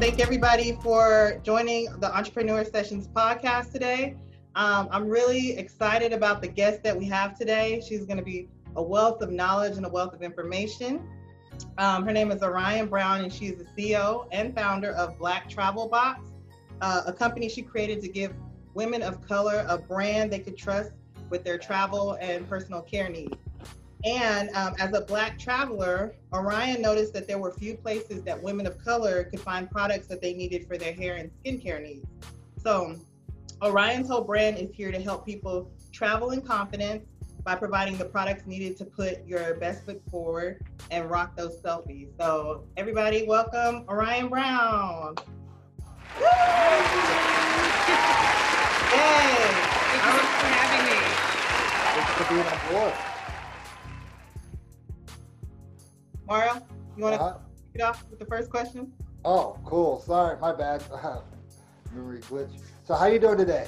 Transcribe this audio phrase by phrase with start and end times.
[0.00, 4.14] thank everybody for joining the Entrepreneur Sessions podcast today.
[4.54, 7.82] Um, I'm really excited about the guest that we have today.
[7.84, 11.02] She's going to be a wealth of knowledge and a wealth of information.
[11.78, 15.88] Um, her name is Orion Brown, and she's the CEO and founder of Black Travel
[15.88, 16.30] Box,
[16.80, 18.32] uh, a company she created to give
[18.74, 20.92] women of color a brand they could trust
[21.28, 23.34] with their travel and personal care needs.
[24.04, 28.66] And um, as a Black traveler, Orion noticed that there were few places that women
[28.66, 32.06] of color could find products that they needed for their hair and skincare needs.
[32.62, 32.96] So
[33.62, 37.08] Orion's whole brand is here to help people travel in confidence
[37.42, 42.08] by providing the products needed to put your best foot forward and rock those selfies.
[42.20, 45.16] So everybody, welcome Orion Brown.
[46.20, 46.24] Yay!
[49.88, 50.98] Thank you for having me.
[51.94, 53.07] Thanks for being on board.
[56.28, 56.54] Mario,
[56.96, 57.38] you want to Uh-huh.
[57.72, 58.92] kick it off with the first question?
[59.24, 60.00] Oh, cool.
[60.00, 60.82] Sorry, my bad.
[61.94, 62.60] Memory glitch.
[62.84, 63.66] So, how you doing today?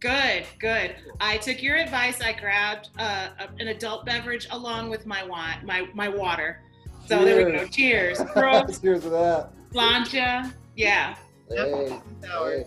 [0.00, 0.96] Good, good.
[1.20, 2.20] I took your advice.
[2.20, 6.60] I grabbed uh, an adult beverage along with my wine, my my water.
[7.06, 7.66] So there we go.
[7.66, 8.18] Cheers.
[8.18, 9.50] Cheers to that.
[9.72, 10.52] Lancha.
[10.76, 11.16] Yeah.
[11.48, 12.64] Hey, hey.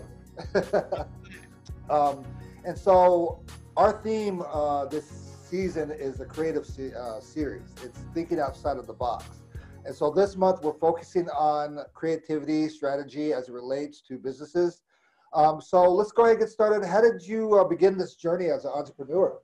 [1.91, 2.25] um,
[2.65, 3.39] and so,
[3.75, 7.73] our theme uh, this season is the creative se- uh, series.
[7.83, 9.25] It's thinking outside of the box.
[9.85, 14.81] And so, this month we're focusing on creativity, strategy as it relates to businesses.
[15.33, 16.85] Um, so, let's go ahead and get started.
[16.85, 19.39] How did you uh, begin this journey as an entrepreneur?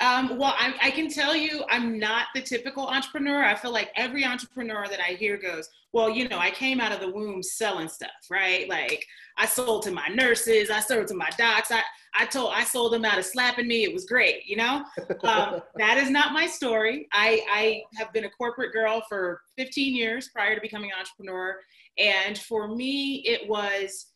[0.00, 3.42] Um, well, I, I can tell you, I'm not the typical entrepreneur.
[3.42, 6.92] I feel like every entrepreneur that I hear goes, "Well, you know, I came out
[6.92, 8.68] of the womb selling stuff, right?
[8.68, 9.06] Like
[9.38, 11.82] I sold to my nurses, I sold to my docs, I
[12.18, 13.84] I told I sold them out of slapping me.
[13.84, 14.84] It was great, you know.
[15.24, 17.08] Um, that is not my story.
[17.12, 21.56] I I have been a corporate girl for 15 years prior to becoming an entrepreneur,
[21.98, 24.06] and for me, it was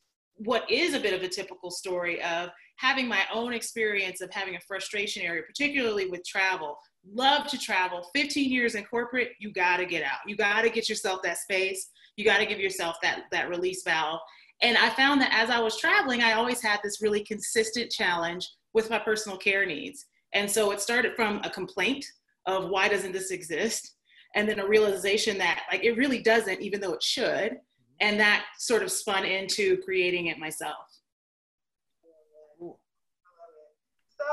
[0.45, 4.57] what is a bit of a typical story of having my own experience of having
[4.57, 6.79] a frustration area, particularly with travel.
[7.15, 8.09] Love to travel.
[8.15, 10.19] 15 years in corporate, you got to get out.
[10.27, 11.91] You got to get yourself that space.
[12.17, 14.21] You got to give yourself that that release valve.
[14.63, 18.49] And I found that as I was traveling, I always had this really consistent challenge
[18.73, 20.07] with my personal care needs.
[20.33, 22.05] And so it started from a complaint
[22.47, 23.97] of why doesn't this exist?
[24.35, 27.59] And then a realization that like it really doesn't, even though it should.
[28.01, 31.01] And that sort of spun into creating it myself.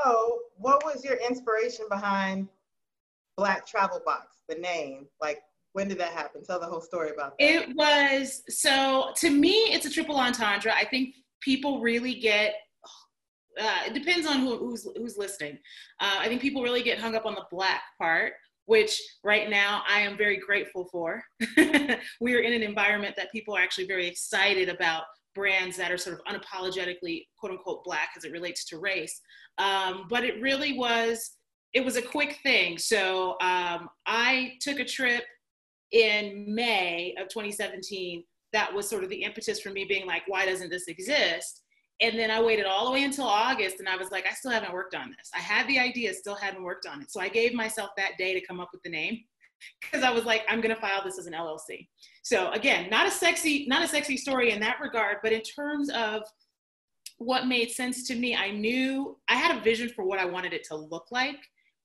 [0.04, 2.48] So, what was your inspiration behind
[3.36, 5.06] Black Travel Box, the name?
[5.20, 5.40] Like,
[5.72, 6.44] when did that happen?
[6.44, 7.44] Tell the whole story about that.
[7.44, 10.72] It was so to me, it's a triple entendre.
[10.74, 12.54] I think people really get.
[13.60, 15.58] Uh, it depends on who, who's who's listening.
[16.00, 18.34] Uh, I think people really get hung up on the black part,
[18.68, 21.22] which right now I am very grateful for.
[22.20, 25.96] we are in an environment that people are actually very excited about brands that are
[25.96, 29.22] sort of unapologetically quote unquote black as it relates to race.
[29.56, 31.30] Um, but it really was.
[31.72, 32.76] It was a quick thing.
[32.76, 35.24] So um, I took a trip
[35.92, 40.44] in May of 2017, that was sort of the impetus for me being like, why
[40.44, 41.62] doesn't this exist?
[42.00, 44.52] And then I waited all the way until August and I was like, I still
[44.52, 45.30] haven't worked on this.
[45.34, 47.10] I had the idea, still hadn't worked on it.
[47.10, 49.24] So I gave myself that day to come up with the name
[49.80, 51.88] because I was like, I'm gonna file this as an LLC.
[52.22, 55.90] So again, not a sexy, not a sexy story in that regard, but in terms
[55.90, 56.22] of
[57.18, 60.52] what made sense to me, I knew I had a vision for what I wanted
[60.52, 61.38] it to look like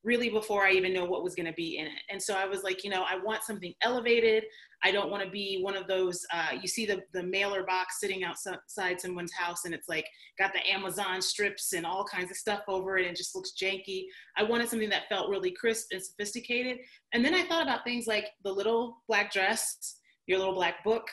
[0.03, 2.02] really before I even know what was going to be in it.
[2.09, 4.44] And so I was like, you know, I want something elevated.
[4.84, 8.02] I don't want to be one of those, uh, you see the, the mailer box
[8.02, 10.06] sitting outside someone's house and it's like
[10.38, 14.06] got the Amazon strips and all kinds of stuff over it and just looks janky.
[14.36, 16.80] I wanted something that felt really crisp and sophisticated.
[17.13, 21.08] And then I thought about things like the little black dress, your little black book,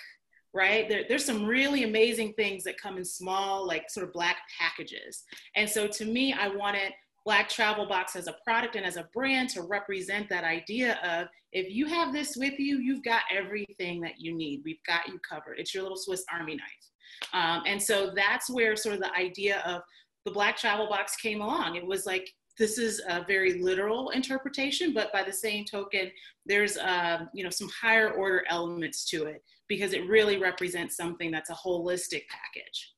[0.52, 0.88] right?
[0.88, 5.22] There, there's some really amazing things that come in small, like sort of black packages.
[5.54, 6.92] And so to me, I wanted
[7.30, 11.28] Black Travel Box as a product and as a brand to represent that idea of
[11.52, 14.62] if you have this with you, you've got everything that you need.
[14.64, 15.60] We've got you covered.
[15.60, 17.32] It's your little Swiss Army knife.
[17.32, 19.82] Um, and so that's where sort of the idea of
[20.24, 21.76] the Black Travel Box came along.
[21.76, 22.28] It was like,
[22.58, 26.10] this is a very literal interpretation, but by the same token,
[26.46, 31.30] there's um, you know some higher order elements to it because it really represents something
[31.30, 32.92] that's a holistic package.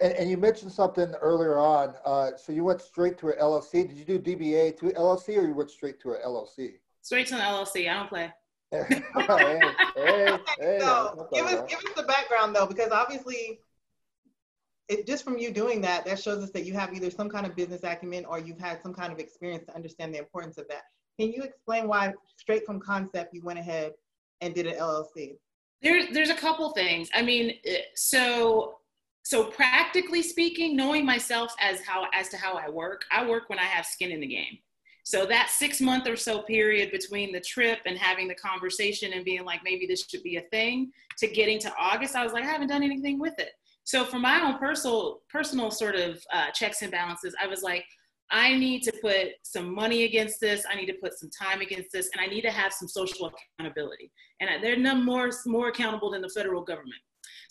[0.00, 1.94] And, and you mentioned something earlier on.
[2.04, 3.88] Uh, so you went straight to an LLC.
[3.88, 6.74] Did you do DBA to LLC or you went straight to an LLC?
[7.02, 7.90] Straight to an LLC.
[7.90, 8.32] I don't play.
[8.72, 9.60] hey,
[9.96, 13.60] hey, hey, so give us give us the background though, because obviously,
[14.88, 17.46] it just from you doing that, that shows us that you have either some kind
[17.46, 20.66] of business acumen or you've had some kind of experience to understand the importance of
[20.66, 20.82] that.
[21.18, 23.92] Can you explain why straight from concept you went ahead
[24.40, 25.36] and did an LLC?
[25.80, 27.08] There's there's a couple things.
[27.14, 28.78] I mean, eh, so
[29.26, 33.58] so practically speaking, knowing myself as how as to how I work, I work when
[33.58, 34.58] I have skin in the game.
[35.02, 39.24] So that six month or so period between the trip and having the conversation and
[39.24, 42.44] being like, maybe this should be a thing, to getting to August, I was like,
[42.44, 43.50] I haven't done anything with it.
[43.82, 47.84] So for my own personal personal sort of uh, checks and balances, I was like,
[48.30, 50.64] I need to put some money against this.
[50.70, 53.32] I need to put some time against this, and I need to have some social
[53.58, 54.12] accountability.
[54.40, 57.00] And they're none more more accountable than the federal government.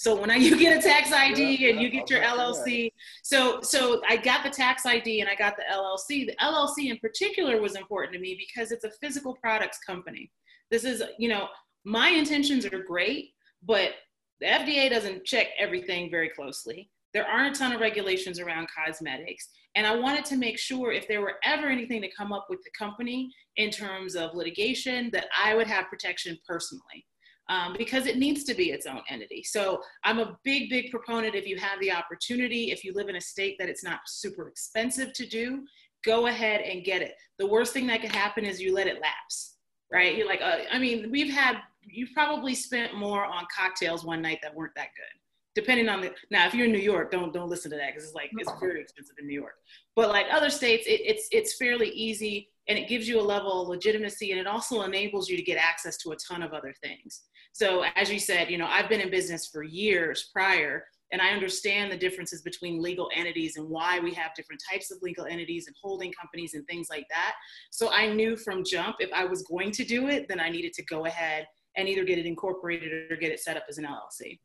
[0.06, 2.92] So when I, you get a tax ID yeah, and you get your LLC,
[3.24, 6.28] so so I got the tax ID and I got the LLC.
[6.28, 10.32] The LLC in particular was important to me because it's a physical products company.
[10.70, 11.48] This is you know
[11.86, 13.32] my intentions are great,
[13.64, 13.94] but
[14.42, 16.92] the FDA doesn't check everything very closely.
[17.16, 19.50] There aren't a ton of regulations around cosmetics.
[19.74, 22.60] And I wanted to make sure if there were ever anything to come up with
[22.64, 27.06] the company in terms of litigation, that I would have protection personally.
[27.48, 29.44] Um, because it needs to be its own entity.
[29.44, 33.18] So I'm a big, big proponent if you have the opportunity, if you live in
[33.18, 35.64] a state that it's not super expensive to do,
[36.04, 37.14] go ahead and get it.
[37.38, 39.58] The worst thing that could happen is you let it lapse,
[39.94, 40.16] right?
[40.16, 44.40] You're like, uh, I mean, we've had, you've probably spent more on cocktails one night
[44.42, 45.22] that weren't that good
[45.56, 48.04] depending on the now if you're in new york don't don't listen to that because
[48.04, 49.56] it's like it's very expensive in new york
[49.96, 53.62] but like other states it, it's it's fairly easy and it gives you a level
[53.62, 56.74] of legitimacy and it also enables you to get access to a ton of other
[56.84, 57.24] things
[57.56, 61.30] so as you said you know i've been in business for years prior and i
[61.30, 65.68] understand the differences between legal entities and why we have different types of legal entities
[65.68, 67.34] and holding companies and things like that
[67.72, 70.74] so i knew from jump if i was going to do it then i needed
[70.74, 71.48] to go ahead
[71.78, 74.38] and either get it incorporated or get it set up as an llc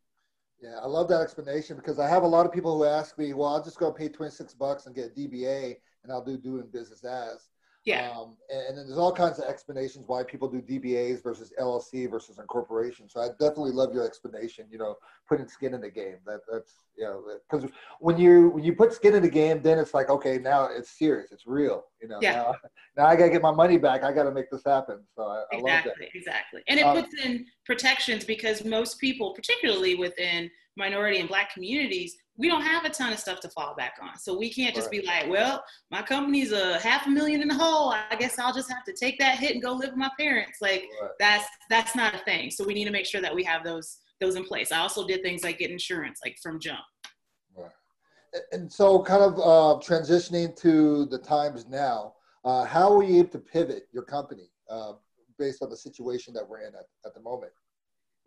[0.62, 3.32] yeah, I love that explanation because I have a lot of people who ask me,
[3.32, 6.68] well, I'll just go pay 26 bucks and get a DBA and I'll do doing
[6.70, 7.48] business as.
[7.90, 8.10] Yeah.
[8.10, 12.10] Um, and, and, then there's all kinds of explanations why people do DBAs versus LLC
[12.10, 13.08] versus incorporation.
[13.08, 14.66] So I definitely love your explanation.
[14.70, 14.96] You know,
[15.28, 16.16] putting skin in the game.
[16.26, 17.70] That that's you know because
[18.00, 20.98] when you when you put skin in the game, then it's like okay, now it's
[20.98, 21.84] serious, it's real.
[22.02, 22.32] You know, yeah.
[22.32, 22.54] now,
[22.96, 24.04] now I gotta get my money back.
[24.04, 25.00] I gotta make this happen.
[25.14, 26.08] So I, exactly, I love that.
[26.14, 31.52] Exactly, and it um, puts in protections because most people, particularly within minority and black
[31.52, 34.18] communities, we don't have a ton of stuff to fall back on.
[34.18, 35.02] So we can't just right.
[35.02, 37.92] be like, well, my company's a half a million in the hole.
[37.92, 40.58] I guess I'll just have to take that hit and go live with my parents.
[40.62, 41.10] Like right.
[41.20, 42.50] that's that's not a thing.
[42.50, 44.72] So we need to make sure that we have those those in place.
[44.72, 46.80] I also did things like get insurance, like from jump.
[47.54, 47.70] Right.
[48.52, 52.14] And so, kind of uh, transitioning to the times now,
[52.44, 54.92] uh, how were you able to pivot your company uh,
[55.38, 57.52] based on the situation that we're in at, at the moment?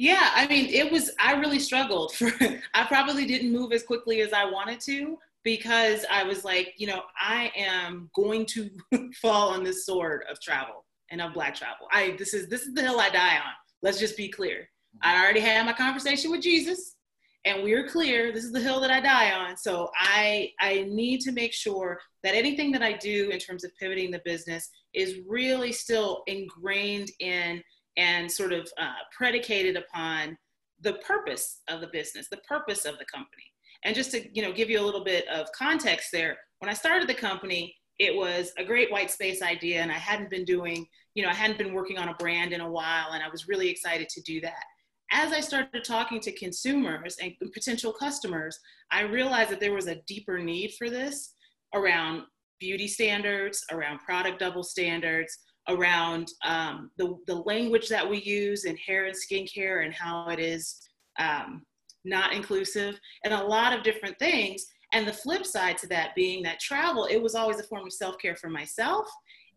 [0.03, 2.13] Yeah, I mean, it was, I really struggled.
[2.13, 2.29] For,
[2.73, 6.87] I probably didn't move as quickly as I wanted to because I was like, you
[6.87, 8.69] know, I am going to
[9.21, 11.87] fall on this sword of travel and of black travel.
[11.89, 13.53] I, this is, this is the hill I die on.
[13.81, 14.67] Let's just be clear.
[15.01, 16.97] I already had my conversation with Jesus
[17.45, 21.19] and we're clear this is the hill that i die on so i i need
[21.19, 25.19] to make sure that anything that i do in terms of pivoting the business is
[25.27, 27.61] really still ingrained in
[27.97, 30.37] and sort of uh, predicated upon
[30.81, 33.43] the purpose of the business, the purpose of the company.
[33.85, 36.73] And just to you know give you a little bit of context there, when I
[36.73, 40.85] started the company, it was a great white space idea, and I hadn't been doing
[41.15, 43.47] you know I hadn't been working on a brand in a while, and I was
[43.47, 44.63] really excited to do that.
[45.11, 48.57] As I started talking to consumers and potential customers,
[48.91, 51.35] I realized that there was a deeper need for this
[51.75, 52.23] around
[52.59, 55.37] beauty standards, around product double standards,
[55.69, 60.39] around um, the, the language that we use in hair and skincare and how it
[60.39, 60.89] is
[61.19, 61.63] um,
[62.03, 64.65] not inclusive and a lot of different things.
[64.91, 67.93] And the flip side to that being that travel, it was always a form of
[67.93, 69.09] self care for myself.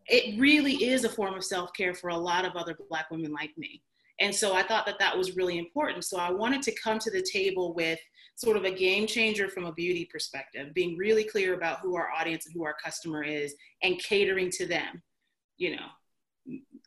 [0.07, 3.33] It really is a form of self care for a lot of other Black women
[3.33, 3.83] like me.
[4.19, 6.05] And so I thought that that was really important.
[6.05, 7.99] So I wanted to come to the table with
[8.37, 12.11] sort of a game changer from a beauty perspective, being really clear about who our
[12.13, 15.03] audience and who our customer is and catering to them
[15.59, 15.87] you know,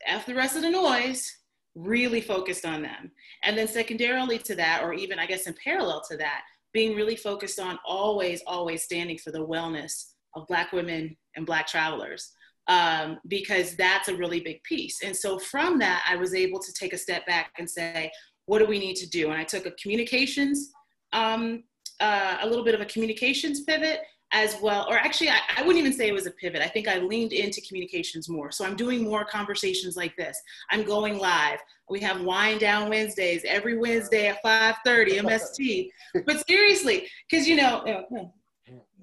[0.06, 1.30] F the rest of the noise,
[1.74, 3.10] really focused on them.
[3.44, 6.42] And then secondarily to that, or even I guess in parallel to that,
[6.72, 11.66] being really focused on always, always standing for the wellness of Black women and Black
[11.66, 12.32] travelers.
[12.68, 15.02] Um, because that's a really big piece.
[15.02, 18.12] And so from that, I was able to take a step back and say,
[18.46, 19.30] what do we need to do?
[19.30, 20.70] And I took a communications,
[21.12, 21.64] um,
[21.98, 24.00] uh, a little bit of a communications pivot,
[24.32, 26.62] as well, or actually, I, I, wouldn't even say it was a pivot.
[26.62, 28.52] I think I leaned into communications more.
[28.52, 30.40] So I'm doing more conversations like this.
[30.70, 31.58] I'm going live.
[31.88, 35.90] We have Wind Down Wednesdays every Wednesday at 5:30 MST.
[36.26, 38.20] but seriously, because you know,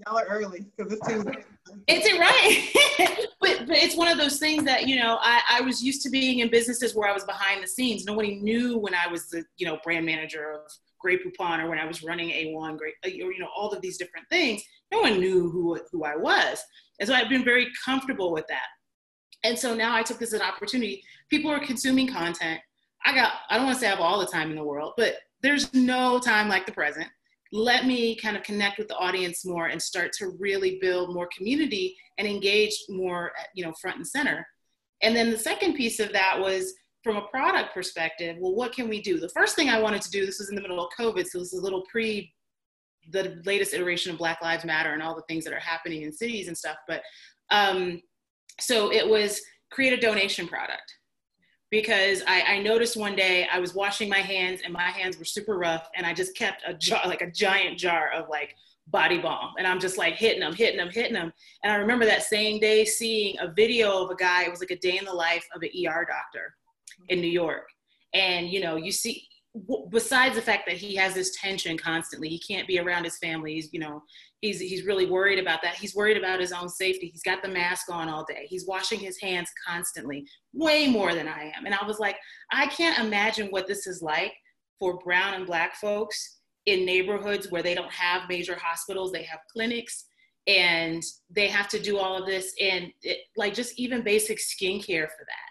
[0.05, 1.43] Y'all are early because it's Tuesday.
[1.87, 5.61] It's it right, but but it's one of those things that you know I, I
[5.61, 8.05] was used to being in businesses where I was behind the scenes.
[8.05, 11.79] Nobody knew when I was the you know brand manager of Grey Poupon or when
[11.79, 14.61] I was running A1, Great, or you know all of these different things.
[14.91, 16.61] No one knew who who I was,
[16.99, 18.67] and so I've been very comfortable with that.
[19.43, 21.03] And so now I took this as an opportunity.
[21.29, 22.59] People are consuming content.
[23.05, 24.93] I got I don't want to say I have all the time in the world,
[24.97, 27.07] but there's no time like the present
[27.53, 31.29] let me kind of connect with the audience more and start to really build more
[31.35, 34.45] community and engage more you know front and center
[35.01, 36.73] and then the second piece of that was
[37.03, 39.19] from a product perspective well what can we do?
[39.19, 41.39] The first thing i wanted to do this was in the middle of covid so
[41.39, 42.33] this is a little pre
[43.11, 46.11] the latest iteration of black lives matter and all the things that are happening in
[46.11, 47.01] cities and stuff but
[47.49, 48.01] um,
[48.59, 50.95] so it was create a donation product.
[51.69, 55.25] Because I, I, noticed one day I was washing my hands and my hands were
[55.25, 58.55] super rough and I just kept a jar, like a giant jar of like
[58.87, 59.51] body balm.
[59.57, 61.33] And I'm just like hitting them, hitting them, hitting them.
[61.63, 64.71] And I remember that same day seeing a video of a guy, it was like
[64.71, 66.55] a day in the life of an ER doctor
[67.09, 67.67] in New York.
[68.13, 69.27] And, you know, you see,
[69.91, 73.55] besides the fact that he has this tension constantly, he can't be around his family.
[73.55, 74.03] He's, you know,
[74.41, 75.75] he's he's really worried about that.
[75.75, 77.07] He's worried about his own safety.
[77.07, 78.45] He's got the mask on all day.
[78.47, 81.65] He's washing his hands constantly, way more than I am.
[81.65, 82.17] And I was like,
[82.51, 84.33] I can't imagine what this is like
[84.79, 89.39] for brown and black folks in neighborhoods where they don't have major hospitals, they have
[89.51, 90.05] clinics
[90.47, 95.07] and they have to do all of this and it, like just even basic skincare
[95.07, 95.46] for that.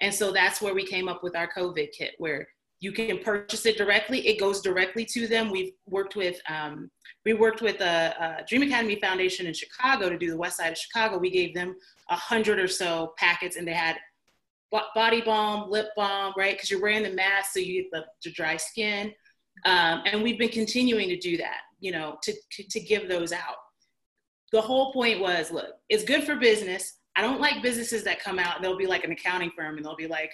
[0.00, 2.48] And so that's where we came up with our COVID kit where
[2.80, 4.26] you can purchase it directly.
[4.26, 5.50] It goes directly to them.
[5.50, 6.90] We've worked with um,
[7.26, 10.72] we worked with a, a, Dream Academy Foundation in Chicago to do the West Side
[10.72, 11.18] of Chicago.
[11.18, 11.76] We gave them
[12.08, 13.96] a hundred or so packets, and they had
[14.94, 16.54] body balm, lip balm, right?
[16.54, 19.12] Because you're wearing the mask, so you get the, the dry skin.
[19.66, 23.32] Um, and we've been continuing to do that, you know, to, to to give those
[23.32, 23.56] out.
[24.52, 26.94] The whole point was, look, it's good for business.
[27.16, 28.62] I don't like businesses that come out.
[28.62, 30.30] They'll be like an accounting firm, and they'll be like,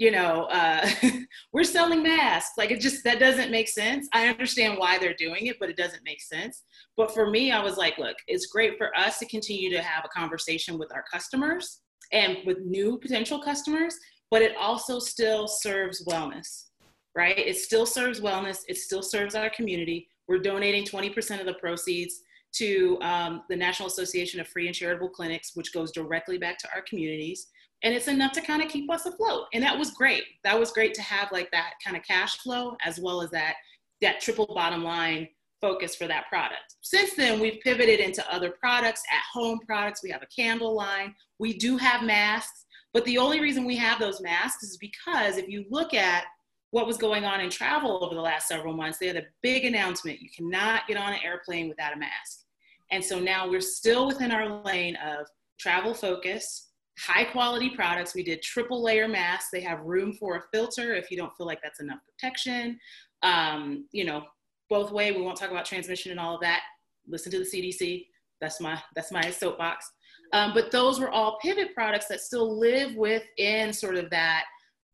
[0.00, 0.88] you know, uh,
[1.52, 2.52] we're selling masks.
[2.56, 4.08] Like it just, that doesn't make sense.
[4.14, 6.62] I understand why they're doing it, but it doesn't make sense.
[6.96, 10.06] But for me, I was like, look, it's great for us to continue to have
[10.06, 11.82] a conversation with our customers
[12.12, 13.94] and with new potential customers,
[14.30, 16.68] but it also still serves wellness,
[17.14, 17.38] right?
[17.38, 18.60] It still serves wellness.
[18.68, 20.08] It still serves our community.
[20.28, 25.10] We're donating 20% of the proceeds to um, the National Association of Free and Charitable
[25.10, 27.48] Clinics, which goes directly back to our communities.
[27.82, 29.46] And it's enough to kind of keep us afloat.
[29.54, 30.24] And that was great.
[30.44, 33.54] That was great to have like that kind of cash flow as well as that
[34.02, 35.28] that triple bottom line
[35.60, 36.76] focus for that product.
[36.80, 40.02] Since then we've pivoted into other products at home products.
[40.02, 41.14] We have a candle line.
[41.38, 42.64] We do have masks.
[42.92, 46.24] But the only reason we have those masks is because if you look at
[46.72, 49.64] what was going on in travel over the last several months they had a big
[49.64, 52.44] announcement you cannot get on an airplane without a mask
[52.90, 55.26] and so now we're still within our lane of
[55.58, 58.14] travel focus high quality products.
[58.14, 59.48] We did triple layer masks.
[59.52, 62.78] They have room for a filter if you don't feel like that's enough protection.
[63.22, 64.24] Um, you know,
[64.68, 65.12] both way.
[65.12, 66.60] We won't talk about transmission and all of that.
[67.08, 68.06] Listen to the CDC.
[68.40, 69.90] That's my that's my soapbox.
[70.32, 74.44] Um, but those were all pivot products that still live within sort of that,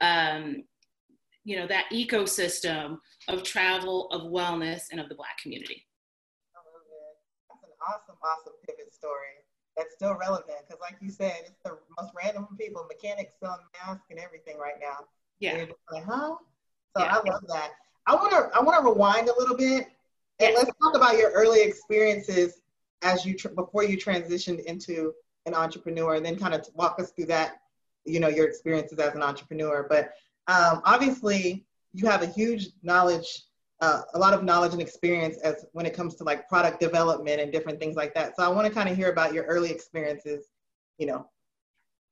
[0.01, 0.63] um,
[1.47, 2.99] you know, that ecosystem
[3.29, 5.87] of travel, of wellness, and of the Black community.
[6.55, 7.17] I love it.
[7.49, 11.79] That's an awesome, awesome pivot story that's still relevant because, like you said, it's the
[11.97, 15.07] most random people, mechanics selling masks and everything right now.
[15.39, 15.67] Yeah.
[15.93, 16.35] Like, huh?
[16.97, 17.15] So yeah.
[17.15, 17.71] I love that.
[18.09, 19.87] I want to I want to rewind a little bit
[20.41, 22.61] and let's talk about your early experiences
[23.03, 25.13] as you tr- before you transitioned into
[25.47, 27.61] an entrepreneur, and then kind of walk us through that.
[28.05, 30.13] You know your experiences as an entrepreneur, but
[30.49, 33.47] um, obviously you have a huge knowledge
[33.81, 37.41] uh, a lot of knowledge and experience as when it comes to like product development
[37.41, 38.35] and different things like that.
[38.37, 40.47] So I want to kind of hear about your early experiences,
[40.99, 41.29] you know,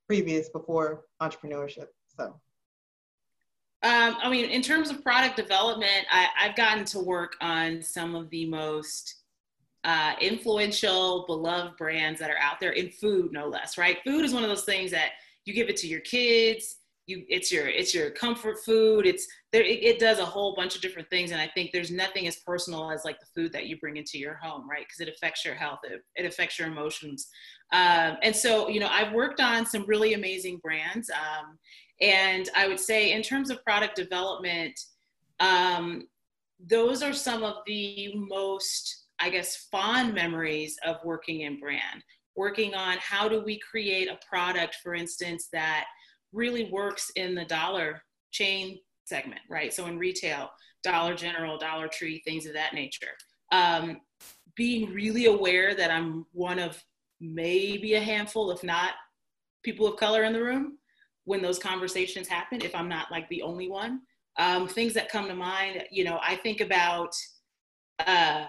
[0.07, 1.87] previous before entrepreneurship.
[2.17, 2.39] So.
[3.83, 8.15] Um, I mean, in terms of product development, I, have gotten to work on some
[8.15, 9.23] of the most
[9.85, 13.99] uh, influential, beloved brands that are out there in food, no less, right?
[14.05, 15.11] Food is one of those things that
[15.45, 19.07] you give it to your kids, you it's your it's your comfort food.
[19.07, 21.91] It's there it, it, does a whole bunch of different things and i think there's
[21.91, 24.85] nothing as personal as like the food that you bring into your home right?
[24.87, 27.29] Because it affects your health it, it affects your emotions.
[27.73, 31.59] Um, and so you know i've worked on some really amazing brands um,
[32.01, 34.79] and i would say in terms of product development
[35.41, 36.05] um,
[36.67, 42.03] those are some of the most i guess fond memories of working in brand.
[42.37, 45.85] Working on how do we create a product for instance that
[46.35, 49.73] really works in the dollar chain segment, right?
[49.73, 50.51] So in retail,
[50.83, 53.17] Dollar General, Dollar Tree, things of that nature.
[53.53, 54.01] Um,
[54.57, 56.83] being really aware that I'm one of
[57.21, 58.93] maybe a handful, if not
[59.63, 60.79] people of color in the room
[61.25, 64.01] when those conversations happen, if I'm not like the only one.
[64.37, 67.15] Um, things that come to mind, you know, I think about
[68.07, 68.47] uh,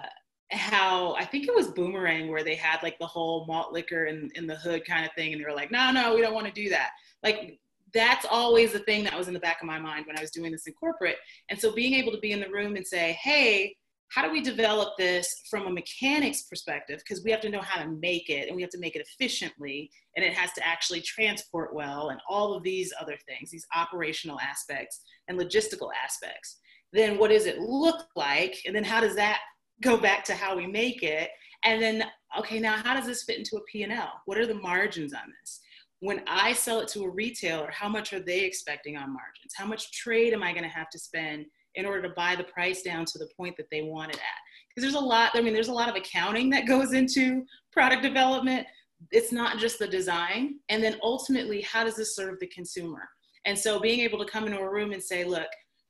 [0.52, 4.30] how I think it was Boomerang where they had like the whole malt liquor in,
[4.36, 5.32] in the hood kind of thing.
[5.32, 6.92] And they were like, no, no, we don't want to do that.
[7.24, 7.60] Like
[7.94, 10.32] that's always the thing that was in the back of my mind when I was
[10.32, 11.18] doing this in corporate.
[11.50, 13.76] And so being able to be in the room and say, hey,
[14.10, 17.00] how do we develop this from a mechanics perspective?
[17.00, 19.06] Because we have to know how to make it and we have to make it
[19.06, 23.66] efficiently and it has to actually transport well and all of these other things, these
[23.76, 26.60] operational aspects and logistical aspects.
[26.94, 28.56] Then what does it look like?
[28.66, 29.42] And then how does that
[29.82, 31.30] go back to how we make it?
[31.64, 32.06] And then,
[32.40, 34.22] okay, now how does this fit into a P&L?
[34.26, 35.60] What are the margins on this?
[36.02, 39.54] When I sell it to a retailer, how much are they expecting on margins?
[39.56, 42.44] How much trade am I going to have to spend in order to buy the
[42.44, 44.40] price down to the point that they want it at.
[44.70, 48.02] Because there's a lot, I mean, there's a lot of accounting that goes into product
[48.02, 48.66] development.
[49.12, 50.56] It's not just the design.
[50.70, 53.08] And then ultimately, how does this serve the consumer?
[53.46, 55.48] And so being able to come into a room and say, look,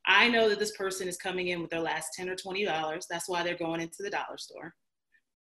[0.07, 3.01] I know that this person is coming in with their last 10 or $20.
[3.09, 4.73] That's why they're going into the dollar store.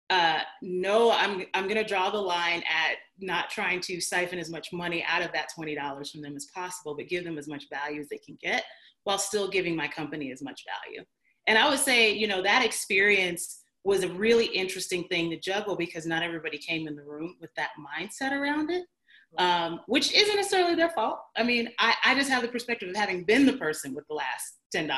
[0.09, 4.51] Uh, no, I'm, I'm going to draw the line at not trying to siphon as
[4.51, 7.65] much money out of that $20 from them as possible, but give them as much
[7.69, 8.65] value as they can get
[9.05, 11.05] while still giving my company as much value.
[11.47, 15.77] And I would say, you know, that experience was a really interesting thing to juggle
[15.77, 18.85] because not everybody came in the room with that mindset around it,
[19.39, 21.21] um, which isn't necessarily their fault.
[21.37, 24.15] I mean, I, I just have the perspective of having been the person with the
[24.15, 24.91] last $10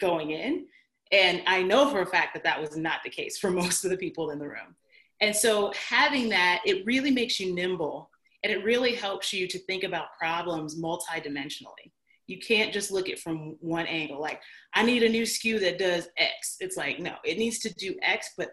[0.00, 0.66] going in.
[1.12, 3.90] And I know for a fact that that was not the case for most of
[3.90, 4.74] the people in the room.
[5.20, 8.10] And so having that, it really makes you nimble
[8.42, 11.92] and it really helps you to think about problems multidimensionally.
[12.26, 14.40] You can't just look at from one angle like
[14.74, 16.56] i need a new SKU that does x.
[16.60, 18.52] It's like no it needs to do x but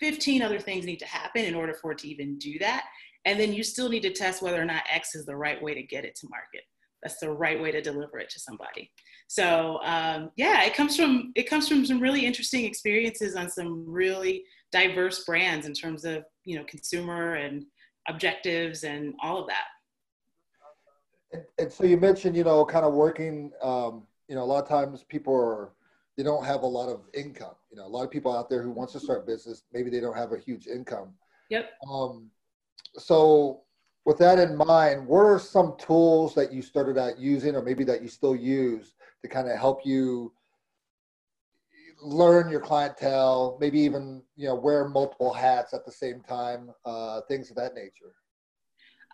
[0.00, 2.84] 15 other things need to happen in order for it to even do that.
[3.26, 5.74] And then you still need to test whether or not x is the right way
[5.74, 6.62] to get it to market.
[7.02, 8.90] That's the right way to deliver it to somebody
[9.30, 13.84] so um, yeah it comes from it comes from some really interesting experiences on some
[13.86, 17.64] really diverse brands in terms of you know consumer and
[18.08, 19.66] objectives and all of that
[21.32, 24.62] and, and, so you mentioned, you know, kind of working, um, you know, a lot
[24.62, 25.70] of times people are,
[26.16, 27.54] they don't have a lot of income.
[27.70, 30.00] You know, a lot of people out there who wants to start business, maybe they
[30.00, 31.14] don't have a huge income.
[31.50, 31.70] Yep.
[31.88, 32.30] Um,
[32.96, 33.60] so
[34.04, 37.84] with that in mind, what are some tools that you started out using or maybe
[37.84, 40.32] that you still use to kind of help you
[42.02, 47.20] learn your clientele, maybe even, you know, wear multiple hats at the same time, uh,
[47.28, 48.14] things of that nature?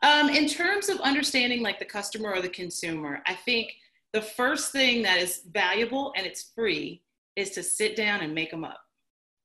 [0.03, 3.73] Um, in terms of understanding like the customer or the consumer, I think
[4.12, 7.03] the first thing that is valuable and it's free
[7.35, 8.81] is to sit down and make them up.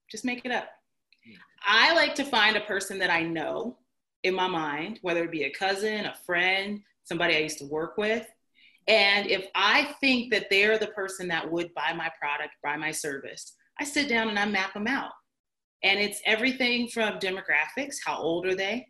[0.10, 0.69] Just make it up.
[1.63, 3.78] I like to find a person that I know
[4.24, 7.97] in my mind, whether it be a cousin, a friend, somebody I used to work
[7.97, 8.28] with.
[8.88, 12.91] And if I think that they're the person that would buy my product, buy my
[12.91, 15.12] service, I sit down and I map them out.
[15.84, 18.86] And it's everything from demographics, how old are they?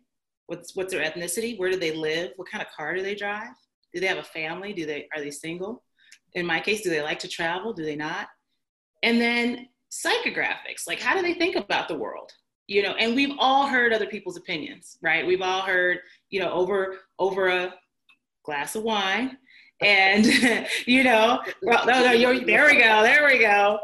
[0.52, 1.58] what's what's their ethnicity?
[1.58, 2.32] Where do they live?
[2.36, 3.54] What kind of car do they drive?
[3.94, 4.72] Do they have a family?
[4.72, 5.82] Do they are they single?
[6.34, 7.72] In my case do they like to travel?
[7.72, 8.28] Do they not?
[9.02, 12.30] And then psychographics like how do they think about the world?
[12.66, 15.26] You know and we've all heard other people's opinions right?
[15.26, 15.98] We've all heard
[16.30, 17.74] you know over over a
[18.44, 19.38] glass of wine
[19.82, 20.26] and
[20.86, 23.78] you know well, no, no, there we go there we go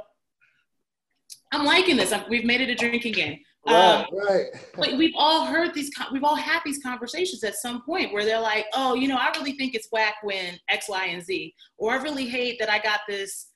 [1.53, 4.47] i'm liking this we've made it a drinking game Right, um, right.
[4.75, 8.41] but we've all heard these, we've all had these conversations at some point where they're
[8.41, 11.93] like, oh, you know, I really think it's whack when X, Y, and Z, or
[11.93, 13.49] I really hate that I got this,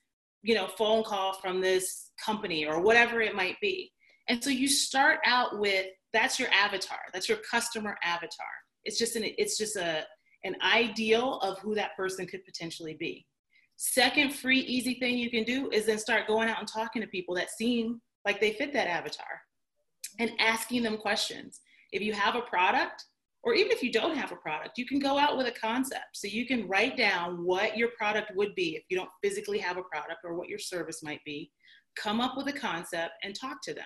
[0.43, 3.91] you know, phone call from this company or whatever it might be.
[4.27, 8.45] And so you start out with that's your avatar, that's your customer avatar.
[8.83, 10.05] It's just an, it's just a,
[10.43, 13.25] an ideal of who that person could potentially be.
[13.77, 17.07] Second free, easy thing you can do is then start going out and talking to
[17.07, 19.41] people that seem like they fit that avatar
[20.19, 21.61] and asking them questions.
[21.91, 23.05] If you have a product,
[23.43, 26.05] or even if you don't have a product, you can go out with a concept.
[26.13, 29.77] So you can write down what your product would be if you don't physically have
[29.77, 31.51] a product or what your service might be.
[31.97, 33.83] Come up with a concept and talk to them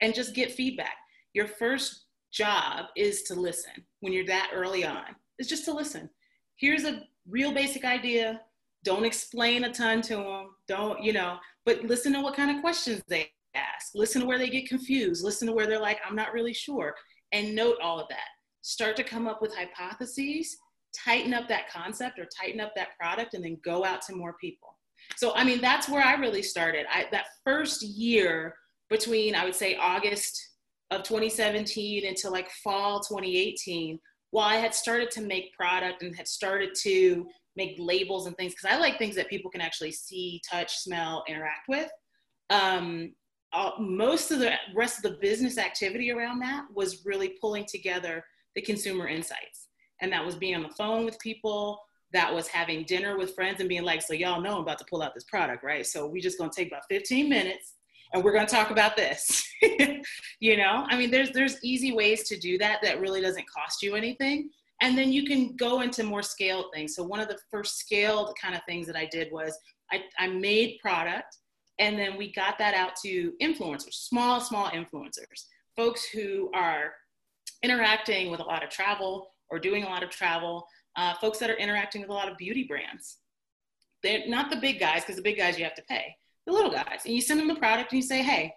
[0.00, 0.96] and just get feedback.
[1.34, 6.08] Your first job is to listen when you're that early on, it's just to listen.
[6.56, 8.42] Here's a real basic idea.
[8.84, 10.50] Don't explain a ton to them.
[10.68, 14.38] Don't, you know, but listen to what kind of questions they ask, listen to where
[14.38, 16.94] they get confused, listen to where they're like, I'm not really sure,
[17.32, 18.28] and note all of that.
[18.62, 20.56] Start to come up with hypotheses,
[20.94, 24.34] tighten up that concept or tighten up that product, and then go out to more
[24.40, 24.76] people.
[25.16, 26.84] So, I mean, that's where I really started.
[26.92, 28.54] I, that first year
[28.90, 30.48] between I would say August
[30.90, 33.98] of 2017 until like fall 2018,
[34.30, 38.54] while I had started to make product and had started to make labels and things,
[38.54, 41.90] because I like things that people can actually see, touch, smell, interact with.
[42.48, 43.12] Um,
[43.52, 48.24] uh, most of the rest of the business activity around that was really pulling together
[48.54, 49.68] the consumer insights.
[50.00, 51.80] And that was being on the phone with people,
[52.12, 54.84] that was having dinner with friends and being like, so y'all know I'm about to
[54.88, 55.86] pull out this product, right?
[55.86, 57.74] So we just gonna take about 15 minutes
[58.12, 59.46] and we're going to talk about this.
[60.42, 63.82] You know i mean there's there's easy ways to do that that really doesn't cost
[63.82, 64.48] you anything.
[64.82, 66.94] And then you can go into more scaled things.
[66.94, 69.58] So one of the first scaled kind of things that i did was
[69.92, 71.36] i, I made product
[71.78, 75.44] and then we got that out to influencers small small influencers
[75.76, 76.94] folks who are
[77.62, 81.50] interacting with a lot of travel or doing a lot of travel uh, folks that
[81.50, 83.18] are interacting with a lot of beauty brands.
[84.02, 86.16] They're not the big guys because the big guys you have to pay
[86.50, 87.02] the little guys.
[87.04, 88.52] And you send them the product and you say, hey,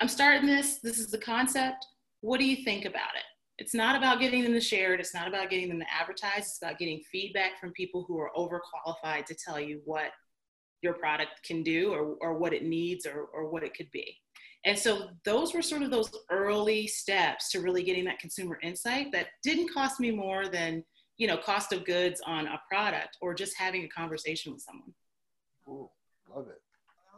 [0.00, 0.80] I'm starting this.
[0.82, 1.86] This is the concept.
[2.22, 3.24] What do you think about it?
[3.58, 5.00] It's not about getting them to share it.
[5.00, 6.46] It's not about getting them to advertise.
[6.46, 10.10] It's about getting feedback from people who are overqualified to tell you what
[10.82, 14.16] your product can do or, or what it needs or, or what it could be.
[14.64, 19.12] And so those were sort of those early steps to really getting that consumer insight
[19.12, 20.82] that didn't cost me more than,
[21.18, 24.94] you know, cost of goods on a product or just having a conversation with someone.
[25.68, 25.90] Ooh,
[26.34, 26.60] love it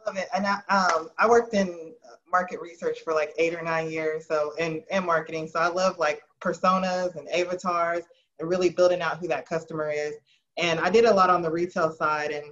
[0.05, 0.27] love it.
[0.35, 1.93] And I, um, I worked in
[2.31, 5.47] market research for like eight or nine years, so and and marketing.
[5.47, 8.03] So I love like personas and avatars
[8.39, 10.15] and really building out who that customer is.
[10.57, 12.31] And I did a lot on the retail side.
[12.31, 12.45] And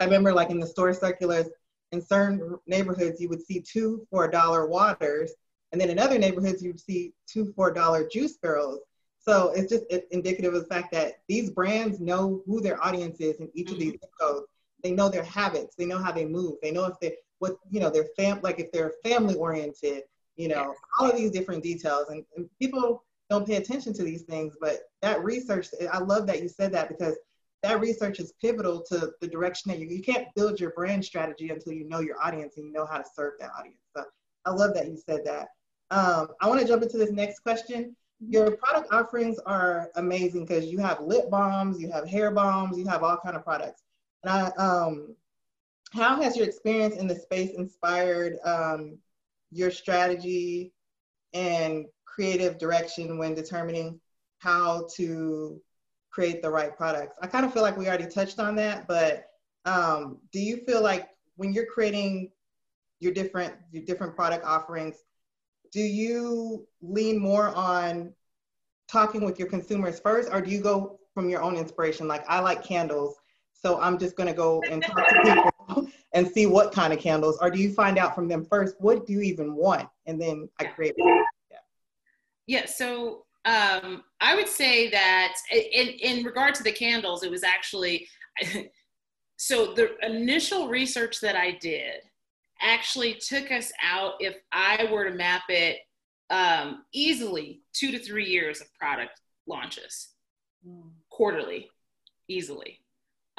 [0.00, 1.46] I remember like in the store circulars,
[1.92, 5.32] in certain neighborhoods, you would see two for a dollar waters,
[5.72, 8.80] and then in other neighborhoods, you'd see two for a dollar juice barrels.
[9.18, 13.20] So it's just it's indicative of the fact that these brands know who their audience
[13.20, 14.24] is in each of these mm-hmm.
[14.24, 14.46] codes
[14.82, 15.74] they know their habits.
[15.76, 16.56] They know how they move.
[16.62, 20.02] They know if they what you know their fam like if they're family oriented.
[20.36, 24.22] You know all of these different details, and, and people don't pay attention to these
[24.22, 24.54] things.
[24.60, 27.16] But that research, I love that you said that because
[27.62, 31.48] that research is pivotal to the direction that you you can't build your brand strategy
[31.50, 33.80] until you know your audience and you know how to serve that audience.
[33.96, 34.04] So
[34.44, 35.48] I love that you said that.
[35.90, 37.96] Um, I want to jump into this next question.
[38.20, 42.86] Your product offerings are amazing because you have lip balms, you have hair balms, you
[42.86, 43.82] have all kind of products.
[44.22, 45.16] And I, um,
[45.92, 48.98] how has your experience in the space inspired um,
[49.50, 50.72] your strategy
[51.32, 54.00] and creative direction when determining
[54.38, 55.60] how to
[56.10, 57.16] create the right products?
[57.22, 59.26] I kind of feel like we already touched on that, but
[59.64, 62.30] um, do you feel like when you're creating
[63.00, 64.96] your different your different product offerings,
[65.72, 68.12] do you lean more on
[68.88, 72.08] talking with your consumers first, or do you go from your own inspiration?
[72.08, 73.16] Like I like candles,
[73.62, 76.98] so I'm just going to go and talk to people and see what kind of
[76.98, 80.20] candles, or do you find out from them first what do you even want, and
[80.20, 80.94] then I create.
[80.96, 81.22] Yeah.
[82.46, 82.66] Yeah.
[82.66, 88.08] So um, I would say that in in regard to the candles, it was actually
[89.36, 92.02] so the initial research that I did
[92.60, 95.78] actually took us out if I were to map it
[96.30, 100.08] um, easily two to three years of product launches
[100.66, 100.90] mm.
[101.10, 101.68] quarterly,
[102.28, 102.80] easily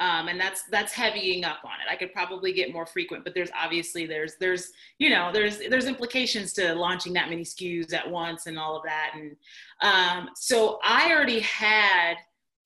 [0.00, 1.90] um, and that's that's heavying up on it.
[1.90, 5.86] I could probably get more frequent, but there's obviously there's there's you know there's there's
[5.86, 9.12] implications to launching that many SKUs at once and all of that.
[9.14, 9.36] And
[9.82, 12.14] um, so I already had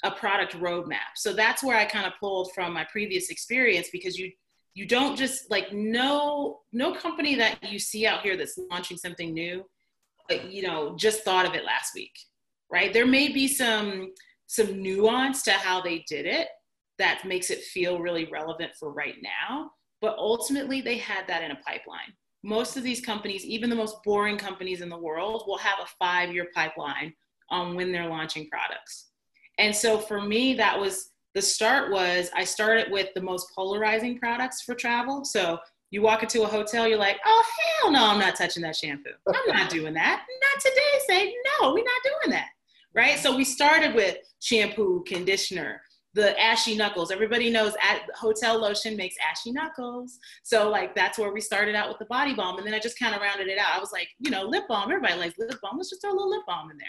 [0.05, 1.15] a product roadmap.
[1.15, 4.31] So that's where I kind of pulled from my previous experience because you
[4.75, 9.33] you don't just like no no company that you see out here that's launching something
[9.33, 9.65] new,
[10.51, 12.13] you know, just thought of it last week,
[12.71, 12.93] right?
[12.93, 14.13] There may be some
[14.49, 16.49] some nuance to how they did it
[16.99, 19.71] that makes it feel really relevant for right now.
[20.01, 22.13] But ultimately, they had that in a pipeline.
[22.43, 25.87] Most of these companies, even the most boring companies in the world, will have a
[25.99, 27.15] five year pipeline
[27.51, 29.11] on when they're launching products.
[29.59, 34.19] And so for me, that was the start was I started with the most polarizing
[34.19, 35.25] products for travel.
[35.25, 35.59] So
[35.91, 37.45] you walk into a hotel, you're like, oh,
[37.81, 39.11] hell no, I'm not touching that shampoo.
[39.29, 40.25] I'm not doing that.
[40.43, 41.07] Not today.
[41.07, 42.49] Say, no, we're not doing that.
[42.95, 43.19] Right.
[43.19, 45.81] So we started with shampoo, conditioner,
[46.15, 47.11] the ashy knuckles.
[47.11, 50.19] Everybody knows at hotel lotion makes ashy knuckles.
[50.43, 52.59] So like that's where we started out with the body balm.
[52.59, 53.75] And then I just kind of rounded it out.
[53.75, 55.77] I was like, you know, lip balm, everybody likes lip balm.
[55.77, 56.89] Let's just throw a little lip balm in there.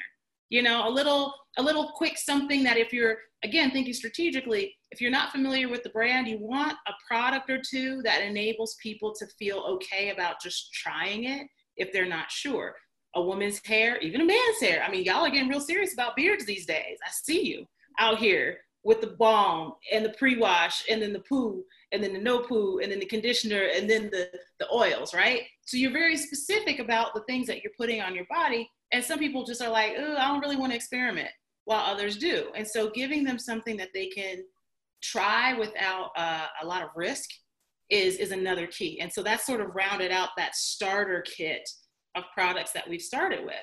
[0.49, 5.01] You know, a little, a little quick something that if you're again thinking strategically, if
[5.01, 9.13] you're not familiar with the brand, you want a product or two that enables people
[9.15, 12.75] to feel okay about just trying it if they're not sure.
[13.15, 14.83] A woman's hair, even a man's hair.
[14.85, 16.97] I mean, y'all are getting real serious about beards these days.
[17.05, 17.65] I see you
[17.99, 22.19] out here with the balm and the pre-wash and then the poo and then the
[22.19, 25.43] no poo and then the conditioner and then the, the oils, right?
[25.65, 28.69] So you're very specific about the things that you're putting on your body.
[28.91, 31.29] And some people just are like, oh, I don't really want to experiment,
[31.65, 32.47] while others do.
[32.55, 34.43] And so giving them something that they can
[35.01, 37.29] try without uh, a lot of risk
[37.89, 38.99] is, is another key.
[38.99, 41.67] And so that's sort of rounded out that starter kit
[42.15, 43.55] of products that we've started with.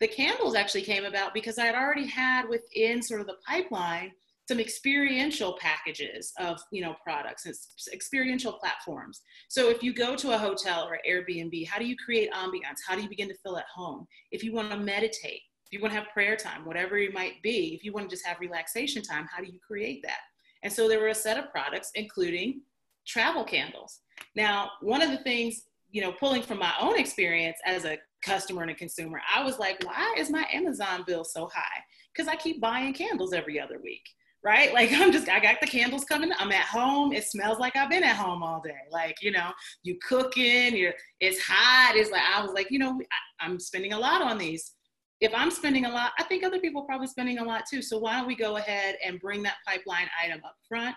[0.00, 4.12] The candles actually came about because I had already had within sort of the pipeline
[4.50, 7.54] some experiential packages of you know products and
[7.92, 9.20] experiential platforms.
[9.48, 12.80] So if you go to a hotel or airbnb how do you create ambiance?
[12.84, 14.08] How do you begin to feel at home?
[14.32, 17.40] If you want to meditate if you want to have prayer time whatever it might
[17.44, 20.18] be if you want to just have relaxation time how do you create that?
[20.64, 22.62] And so there were a set of products including
[23.06, 24.00] travel candles.
[24.34, 28.62] Now one of the things you know pulling from my own experience as a customer
[28.62, 31.80] and a consumer i was like why is my amazon bill so high?
[32.12, 34.06] Because i keep buying candles every other week
[34.42, 34.72] right?
[34.80, 36.30] Like I'm just, I got the candles coming.
[36.38, 37.12] I'm at home.
[37.12, 38.78] It smells like I've been at home all day.
[38.90, 39.50] Like, you know,
[39.82, 41.96] you cooking, you're, it's hot.
[41.96, 44.72] It's like, I was like, you know, I, I'm spending a lot on these.
[45.20, 47.82] If I'm spending a lot, I think other people probably spending a lot too.
[47.82, 50.96] So why don't we go ahead and bring that pipeline item up front?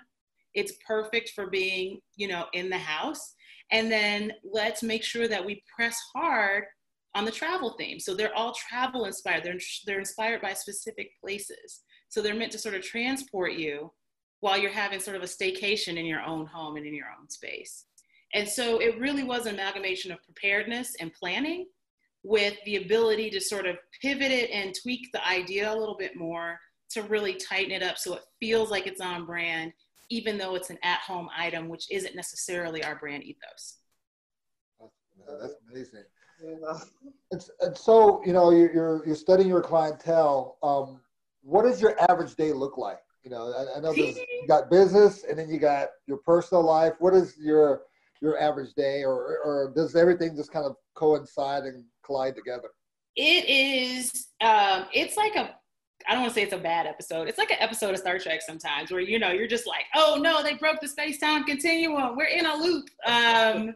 [0.53, 3.33] It's perfect for being, you know, in the house.
[3.71, 6.65] And then let's make sure that we press hard
[7.15, 7.99] on the travel theme.
[7.99, 9.43] So they're all travel inspired.
[9.43, 11.81] They're, they're inspired by specific places.
[12.13, 13.91] So they're meant to sort of transport you
[14.41, 17.27] while you're having sort of a staycation in your own home and in your own
[17.27, 17.85] space.
[18.35, 21.65] And so it really was an amalgamation of preparedness and planning
[22.21, 26.15] with the ability to sort of pivot it and tweak the idea a little bit
[26.15, 26.59] more
[26.91, 29.73] to really tighten it up so it feels like it's on brand,
[30.11, 33.77] even though it's an at home item, which isn't necessarily our brand ethos.
[35.41, 36.03] That's amazing.
[36.43, 36.79] Yeah.
[37.31, 40.59] It's, and so, you know, you're, you're studying your clientele.
[40.61, 40.99] Um,
[41.43, 42.99] what does your average day look like?
[43.23, 44.15] You know, I, I know you
[44.47, 46.93] got business and then you got your personal life.
[46.99, 47.83] What is your
[48.21, 52.69] your average day, or or does everything just kind of coincide and collide together?
[53.15, 54.27] It is.
[54.41, 55.55] Um, it's like a.
[56.07, 57.29] I don't want to say it's a bad episode.
[57.29, 60.19] It's like an episode of Star Trek sometimes, where you know you're just like, oh
[60.21, 62.17] no, they broke the space time continuum.
[62.17, 62.89] We're in a loop.
[63.05, 63.73] Um,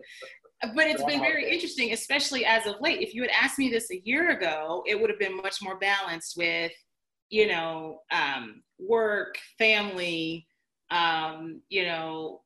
[0.75, 3.01] but it's been very interesting, especially as of late.
[3.01, 5.77] If you had asked me this a year ago, it would have been much more
[5.77, 6.71] balanced with
[7.29, 10.47] you know, um, work, family,
[10.91, 12.41] um, you know,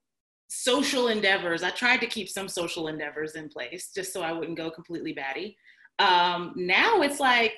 [0.47, 1.63] social endeavors.
[1.63, 5.13] I tried to keep some social endeavors in place just so I wouldn't go completely
[5.13, 5.57] batty.
[5.99, 7.53] Um, now it's like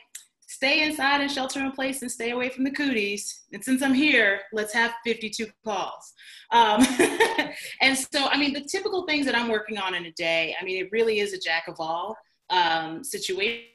[0.47, 3.43] stay inside and shelter in place and stay away from the cooties.
[3.51, 6.13] And since I'm here, let's have 52 calls.
[6.51, 6.85] Um,
[7.81, 10.63] and so, I mean, the typical things that I'm working on in a day, I
[10.63, 12.15] mean, it really is a jack of all
[12.49, 13.72] um, situation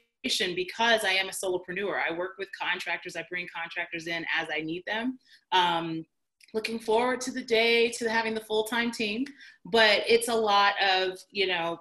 [0.55, 2.01] because I am a solopreneur.
[2.07, 5.17] I work with contractors, I bring contractors in as I need them.
[5.51, 6.05] Um,
[6.53, 9.23] looking forward to the day to having the full-time team
[9.65, 11.77] but it's a lot of you know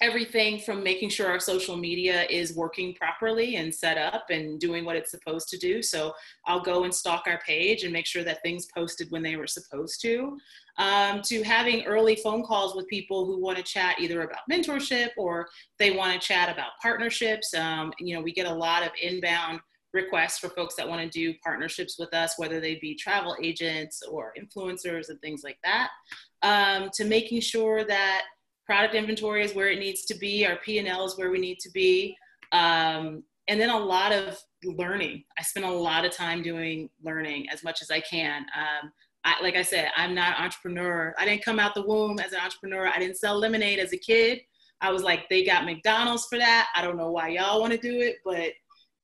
[0.00, 4.84] everything from making sure our social media is working properly and set up and doing
[4.84, 5.82] what it's supposed to do.
[5.82, 6.12] So
[6.46, 9.46] I'll go and stalk our page and make sure that things posted when they were
[9.46, 10.38] supposed to.
[10.78, 15.10] Um, to having early phone calls with people who want to chat either about mentorship
[15.16, 17.54] or they want to chat about partnerships.
[17.54, 19.60] Um, you know, we get a lot of inbound
[19.94, 24.02] requests for folks that want to do partnerships with us, whether they be travel agents
[24.02, 25.88] or influencers and things like that.
[26.42, 28.24] Um, to making sure that
[28.66, 31.70] product inventory is where it needs to be our p&l is where we need to
[31.70, 32.16] be.
[32.52, 35.22] Um, and then a lot of learning.
[35.38, 38.42] I spend a lot of time doing learning as much as i can.
[38.56, 38.90] Um,
[39.24, 41.14] I, like i said i'm not an entrepreneur.
[41.18, 42.88] I didn't come out the womb as an entrepreneur.
[42.88, 44.40] I didn't sell lemonade as a kid.
[44.80, 46.68] I was like they got mcdonald's for that.
[46.74, 48.52] I don't know why y'all want to do it but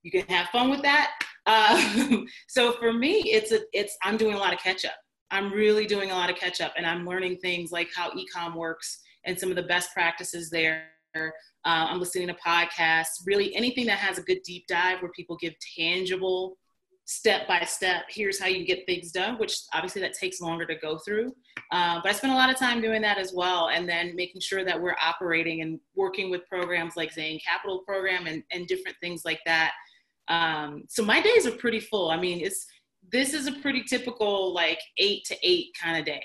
[0.02, 1.12] you can have fun with that.
[1.46, 4.96] Um, so for me it's a it's i'm doing a lot of catch up.
[5.30, 8.54] I'm really doing a lot of catch up and i'm learning things like how ecom
[8.54, 10.86] works and some of the best practices there.
[11.14, 11.30] Uh,
[11.64, 15.54] I'm listening to podcasts, really anything that has a good deep dive where people give
[15.76, 16.56] tangible
[17.04, 20.76] step by step here's how you get things done which obviously that takes longer to
[20.76, 21.34] go through.
[21.70, 24.40] Uh, but i spend a lot of time doing that as well and then making
[24.40, 28.96] sure that we're operating and working with programs like zane capital program and, and different
[29.00, 29.72] things like that.
[30.28, 32.10] Um, so my days are pretty full.
[32.10, 32.66] I mean it's
[33.10, 36.24] this is a pretty typical like eight to eight kind of day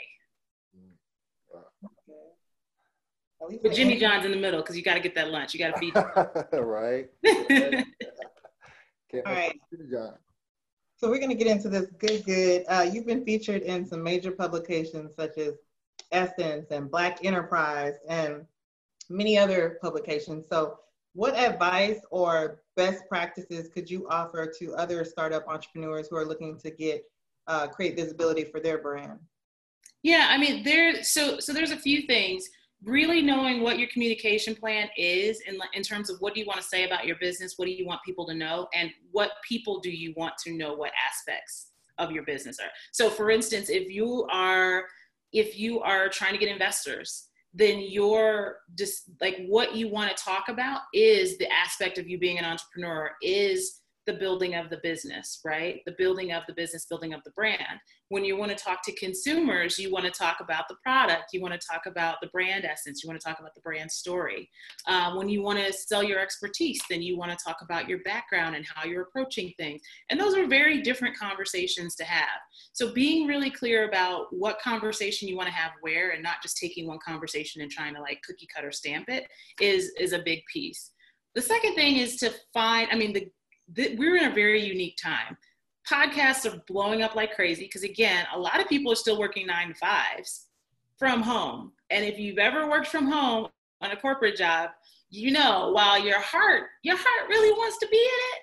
[3.39, 5.53] With Jimmy John's in the middle because you got to get that lunch.
[5.53, 5.95] You got to feed.
[6.59, 7.07] right.
[9.13, 9.59] All right.
[10.97, 12.65] So we're going to get into this good, good.
[12.67, 15.53] Uh, you've been featured in some major publications such as
[16.11, 18.45] Essence and Black Enterprise and
[19.09, 20.47] many other publications.
[20.49, 20.79] So
[21.13, 26.57] what advice or best practices could you offer to other startup entrepreneurs who are looking
[26.59, 27.03] to get
[27.47, 29.19] uh, create visibility for their brand?
[30.03, 31.03] Yeah, I mean, there.
[31.03, 32.49] So, so there's a few things.
[32.83, 36.61] Really knowing what your communication plan is, in in terms of what do you want
[36.61, 39.79] to say about your business, what do you want people to know, and what people
[39.79, 42.69] do you want to know what aspects of your business are.
[42.91, 44.85] So, for instance, if you are
[45.33, 50.23] if you are trying to get investors then your just like what you want to
[50.23, 54.79] talk about is the aspect of you being an entrepreneur is the building of the
[54.81, 55.81] business, right?
[55.85, 57.79] The building of the business, building of the brand.
[58.07, 61.41] When you want to talk to consumers, you want to talk about the product, you
[61.41, 64.49] want to talk about the brand essence, you want to talk about the brand story.
[64.87, 67.99] Uh, when you want to sell your expertise, then you want to talk about your
[67.99, 69.81] background and how you're approaching things.
[70.09, 72.39] And those are very different conversations to have.
[72.71, 76.57] So being really clear about what conversation you want to have where and not just
[76.57, 79.27] taking one conversation and trying to like cookie cutter stamp it
[79.59, 80.91] is is a big piece.
[81.35, 83.29] The second thing is to find, I mean, the
[83.75, 85.37] th- we're in a very unique time.
[85.89, 89.47] Podcasts are blowing up like crazy because, again, a lot of people are still working
[89.47, 90.47] nine to fives
[90.97, 91.71] from home.
[91.89, 93.47] And if you've ever worked from home
[93.81, 94.71] on a corporate job,
[95.09, 98.41] you know, while your heart, your heart really wants to be in it,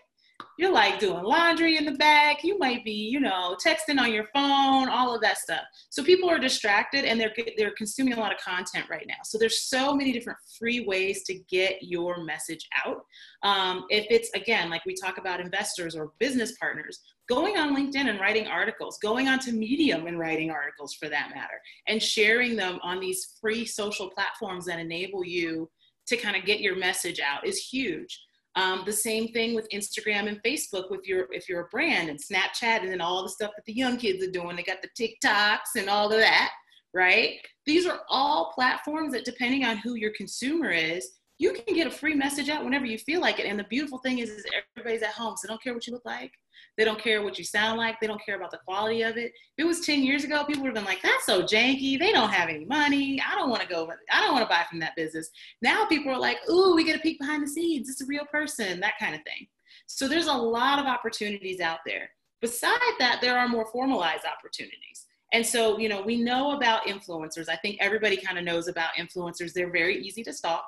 [0.59, 2.45] you're like doing laundry in the back.
[2.45, 5.63] You might be you know texting on your phone all of that stuff.
[5.91, 9.23] So people are distracted and they're they're consuming a lot of content right now.
[9.25, 13.05] So there's so many different free ways to get your message out.
[13.43, 18.09] Um, if it's again like we talk about investors or business partners going on linkedin
[18.09, 22.79] and writing articles going onto medium and writing articles for that matter and sharing them
[22.83, 25.69] on these free social platforms that enable you
[26.07, 28.21] to kind of get your message out is huge
[28.57, 32.19] um, the same thing with Instagram and Facebook with your if you're a brand and
[32.19, 34.57] Snapchat and then all the stuff that the young kids are doing.
[34.57, 34.89] They got the
[35.25, 36.53] TikToks and all of that,
[36.93, 37.39] right?
[37.67, 41.91] These are all platforms that depending on who your consumer is, you can get a
[41.91, 43.47] free message out whenever you feel like it.
[43.47, 44.45] And the beautiful thing is, is
[44.77, 46.33] everybody's at home, so they don't care what you look like.
[46.77, 48.01] They don't care what you sound like.
[48.01, 49.33] They don't care about the quality of it.
[49.57, 51.99] If it was 10 years ago, people would have been like, that's so janky.
[51.99, 53.21] They don't have any money.
[53.21, 55.31] I don't want to go, I don't want to buy from that business.
[55.63, 57.89] Now people are like, ooh, we get a peek behind the scenes.
[57.89, 59.47] It's a real person, that kind of thing.
[59.87, 62.11] So there's a lot of opportunities out there.
[62.41, 65.07] Beside that, there are more formalized opportunities.
[65.33, 67.49] And so, you know, we know about influencers.
[67.49, 69.53] I think everybody kind of knows about influencers.
[69.53, 70.67] They're very easy to stalk.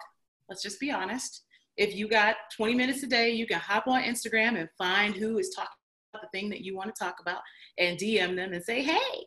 [0.48, 1.42] Let's just be honest.
[1.76, 5.38] If you got 20 minutes a day, you can hop on Instagram and find who
[5.38, 5.68] is talking
[6.14, 7.40] about the thing that you want to talk about
[7.78, 9.26] and DM them and say, hey,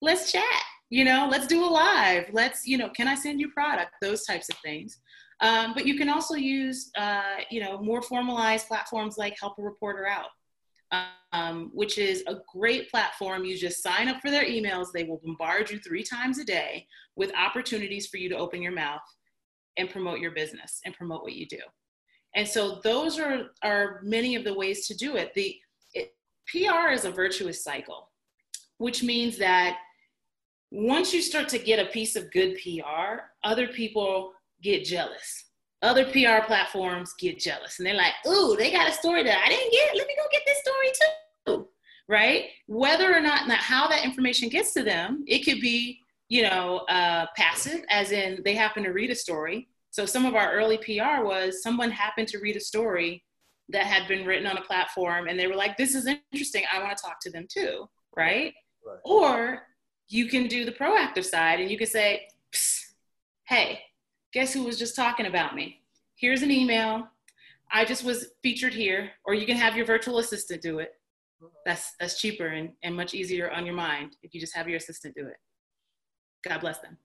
[0.00, 0.44] let's chat.
[0.88, 2.26] You know, let's do a live.
[2.32, 3.92] Let's, you know, can I send you product?
[4.00, 4.98] Those types of things.
[5.40, 9.62] Um, but you can also use, uh, you know, more formalized platforms like Help a
[9.62, 13.44] Reporter Out, um, which is a great platform.
[13.44, 14.88] You just sign up for their emails.
[14.92, 18.72] They will bombard you three times a day with opportunities for you to open your
[18.72, 19.02] mouth
[19.76, 21.60] and promote your business and promote what you do.
[22.34, 25.32] And so those are, are many of the ways to do it.
[25.34, 25.56] The,
[26.48, 28.10] PR is a virtuous cycle,
[28.78, 29.78] which means that
[30.70, 34.32] once you start to get a piece of good PR, other people
[34.62, 35.44] get jealous.
[35.82, 39.48] Other PR platforms get jealous and they're like, ooh, they got a story that I
[39.48, 39.96] didn't get.
[39.96, 40.92] Let me go get this story
[41.46, 41.68] too.
[42.08, 42.46] Right?
[42.66, 46.00] Whether or not, not how that information gets to them, it could be,
[46.32, 49.68] you know, uh, passive, as in they happen to read a story.
[49.90, 53.22] So some of our early PR was someone happened to read a story
[53.68, 56.64] that had been written on a platform and they were like, this is interesting.
[56.72, 57.84] I want to talk to them too.
[58.16, 58.54] Right?
[58.86, 58.98] right.
[59.04, 59.64] Or
[60.08, 62.26] you can do the proactive side and you can say,
[63.44, 63.80] hey,
[64.32, 65.82] guess who was just talking about me?
[66.16, 67.08] Here's an email.
[67.70, 69.10] I just was featured here.
[69.26, 70.94] Or you can have your virtual assistant do it.
[71.66, 74.78] That's that's cheaper and, and much easier on your mind if you just have your
[74.78, 75.36] assistant do it.
[76.46, 76.96] God bless them.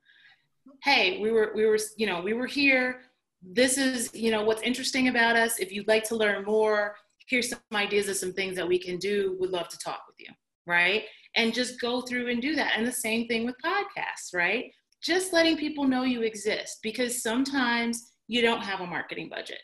[0.84, 3.02] Hey, we were we were you know we were here
[3.42, 5.60] this is, you know, what's interesting about us.
[5.60, 6.96] If you'd like to learn more,
[7.28, 9.36] here's some ideas of some things that we can do.
[9.40, 10.34] Would love to talk with you,
[10.66, 11.04] right?
[11.36, 12.74] And just go through and do that.
[12.76, 14.72] And the same thing with podcasts, right?
[15.02, 19.60] Just letting people know you exist because sometimes you don't have a marketing budget.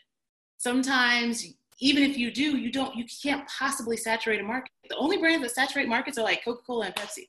[0.58, 1.44] Sometimes
[1.80, 4.70] even if you do, you don't, you can't possibly saturate a market.
[4.88, 7.26] The only brands that saturate markets are like Coca-Cola and Pepsi.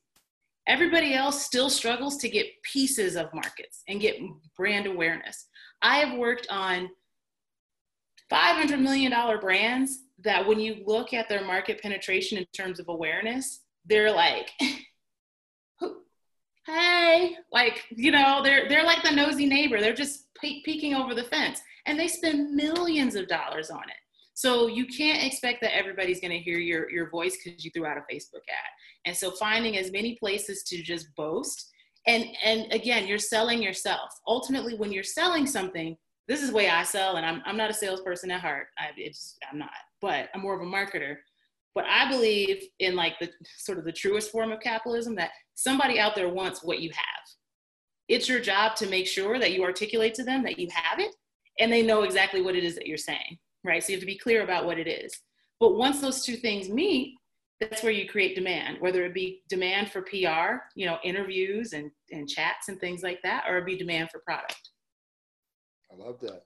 [0.68, 4.20] Everybody else still struggles to get pieces of markets and get
[4.58, 5.48] brand awareness.
[5.82, 6.90] I have worked on
[8.32, 13.62] $500 million brands that when you look at their market penetration in terms of awareness,
[13.86, 14.50] they're like,
[16.66, 19.80] hey, like, you know, they're, they're like the nosy neighbor.
[19.80, 23.96] They're just pe- peeking over the fence and they spend millions of dollars on it.
[24.36, 27.86] So you can't expect that everybody's going to hear your, your voice because you threw
[27.86, 28.72] out a Facebook ad.
[29.06, 31.72] And so finding as many places to just boast
[32.08, 36.70] and and again you're selling yourself ultimately when you're selling something this is the way
[36.70, 39.72] i sell and i'm, I'm not a salesperson at heart I, it's, i'm not
[40.02, 41.16] but i'm more of a marketer
[41.76, 46.00] But I believe in like the sort of the truest form of capitalism that somebody
[46.00, 47.24] out there wants what you have.
[48.08, 51.14] It's your job to make sure that you articulate to them that you have it
[51.60, 53.84] and they know exactly what it is that you're saying, right?
[53.84, 55.20] So you have to be clear about what it is.
[55.60, 57.16] But once those two things meet,
[57.60, 61.90] that's where you create demand, whether it be demand for PR, you know, interviews and,
[62.12, 64.70] and chats and things like that, or it be demand for product.
[65.92, 66.44] I love that.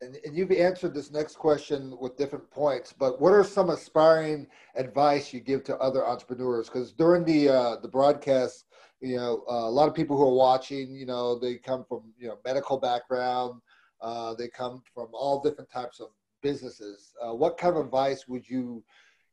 [0.00, 4.46] And, and you've answered this next question with different points, but what are some aspiring
[4.76, 6.68] advice you give to other entrepreneurs?
[6.68, 8.64] Because during the uh, the broadcast,
[9.00, 12.14] you know, uh, a lot of people who are watching, you know, they come from
[12.18, 13.60] you know medical background,
[14.00, 16.08] uh, they come from all different types of
[16.44, 17.14] businesses.
[17.20, 18.84] Uh, what kind of advice would you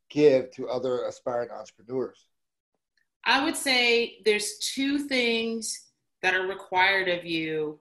[0.09, 2.25] give to other aspiring entrepreneurs?
[3.25, 5.89] I would say there's two things
[6.23, 7.79] that are required of you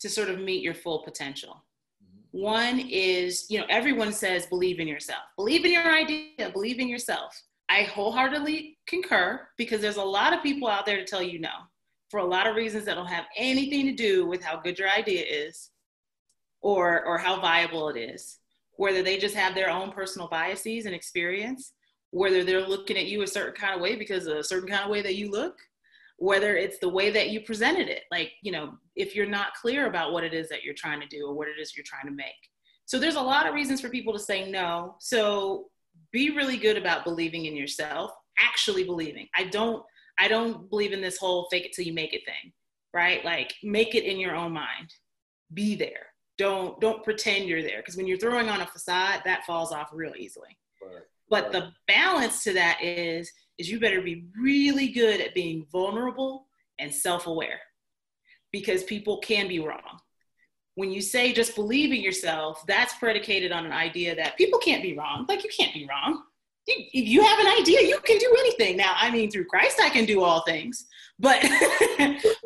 [0.00, 1.64] to sort of meet your full potential.
[2.02, 2.40] Mm-hmm.
[2.40, 6.88] One is, you know, everyone says believe in yourself, believe in your idea, believe in
[6.88, 7.42] yourself.
[7.68, 11.56] I wholeheartedly concur because there's a lot of people out there to tell you no
[12.08, 14.88] for a lot of reasons that don't have anything to do with how good your
[14.88, 15.70] idea is
[16.60, 18.38] or or how viable it is
[18.78, 21.72] whether they just have their own personal biases and experience,
[22.12, 24.84] whether they're looking at you a certain kind of way because of a certain kind
[24.84, 25.56] of way that you look,
[26.16, 28.04] whether it's the way that you presented it.
[28.12, 31.08] Like, you know, if you're not clear about what it is that you're trying to
[31.08, 32.28] do or what it is you're trying to make.
[32.86, 34.94] So there's a lot of reasons for people to say no.
[35.00, 35.66] So
[36.12, 39.26] be really good about believing in yourself, actually believing.
[39.36, 39.82] I don't
[40.20, 42.52] I don't believe in this whole fake it till you make it thing,
[42.94, 43.24] right?
[43.24, 44.94] Like make it in your own mind.
[45.52, 46.06] Be there
[46.38, 47.78] don't don't pretend you're there.
[47.78, 50.56] Because when you're throwing on a facade that falls off real easily.
[50.80, 51.02] Right.
[51.28, 51.52] but right.
[51.52, 56.46] the balance to that is is you better be really good at being vulnerable
[56.78, 57.58] and self-aware.
[58.52, 59.98] Because people can be wrong.
[60.76, 64.82] When you say just believe in yourself that's predicated on an idea that people can't
[64.82, 65.26] be wrong.
[65.28, 66.22] Like you can't be wrong.
[66.68, 68.76] You, you have an idea you can do anything.
[68.76, 70.86] Now i mean through christ i can do all things.
[71.18, 71.42] But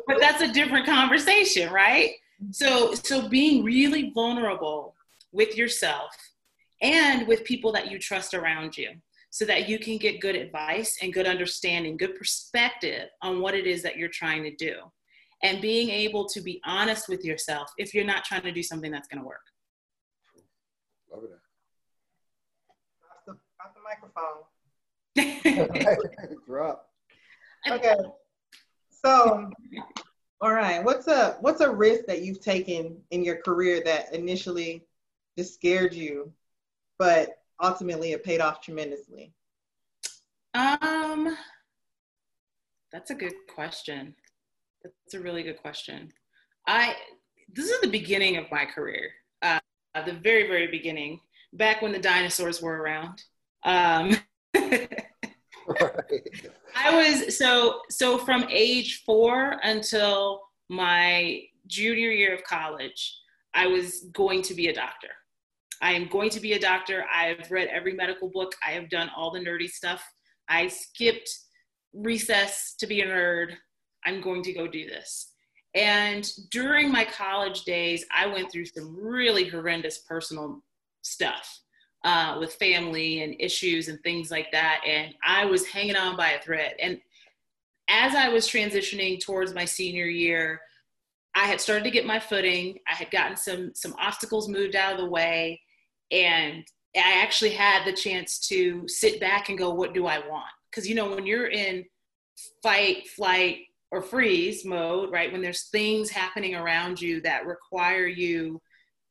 [0.07, 2.13] but that's a different conversation right
[2.51, 4.95] so so being really vulnerable
[5.31, 6.15] with yourself
[6.81, 8.89] and with people that you trust around you
[9.29, 13.65] so that you can get good advice and good understanding good perspective on what it
[13.65, 14.75] is that you're trying to do
[15.43, 18.91] and being able to be honest with yourself if you're not trying to do something
[18.91, 19.41] that's going to work.
[21.11, 21.31] Love it.
[23.27, 23.33] The,
[23.75, 24.43] the microphone.
[26.47, 26.87] Drop.
[27.69, 27.95] Okay.
[29.05, 29.51] So
[30.43, 30.83] all right.
[30.83, 34.83] What's a what's a risk that you've taken in your career that initially
[35.37, 36.33] just scared you,
[36.99, 37.29] but
[37.63, 39.31] ultimately it paid off tremendously?
[40.53, 41.37] Um,
[42.91, 44.13] that's a good question.
[44.83, 46.11] That's a really good question.
[46.67, 46.97] I
[47.53, 49.11] this is the beginning of my career.
[49.41, 49.59] Uh,
[50.05, 51.21] the very very beginning,
[51.53, 53.23] back when the dinosaurs were around.
[53.63, 54.17] Um,
[56.75, 63.19] I was so so from age four until my junior year of college,
[63.53, 65.09] I was going to be a doctor.
[65.81, 67.05] I am going to be a doctor.
[67.13, 68.53] I've read every medical book.
[68.65, 70.03] I have done all the nerdy stuff.
[70.47, 71.29] I skipped
[71.93, 73.53] recess to be a nerd.
[74.05, 75.31] I'm going to go do this.
[75.75, 80.61] And during my college days, I went through some really horrendous personal
[81.01, 81.62] stuff
[82.03, 84.81] uh, with family and issues and things like that.
[84.85, 86.75] And I was hanging on by a thread.
[86.81, 86.99] And
[87.89, 90.61] as I was transitioning towards my senior year,
[91.35, 92.77] I had started to get my footing.
[92.89, 95.59] I had gotten some some obstacles moved out of the way,
[96.11, 96.63] and
[96.95, 100.87] I actually had the chance to sit back and go, "What do I want?" Because
[100.87, 101.85] you know, when you're in
[102.61, 105.31] fight, flight, or freeze mode, right?
[105.31, 108.61] When there's things happening around you that require you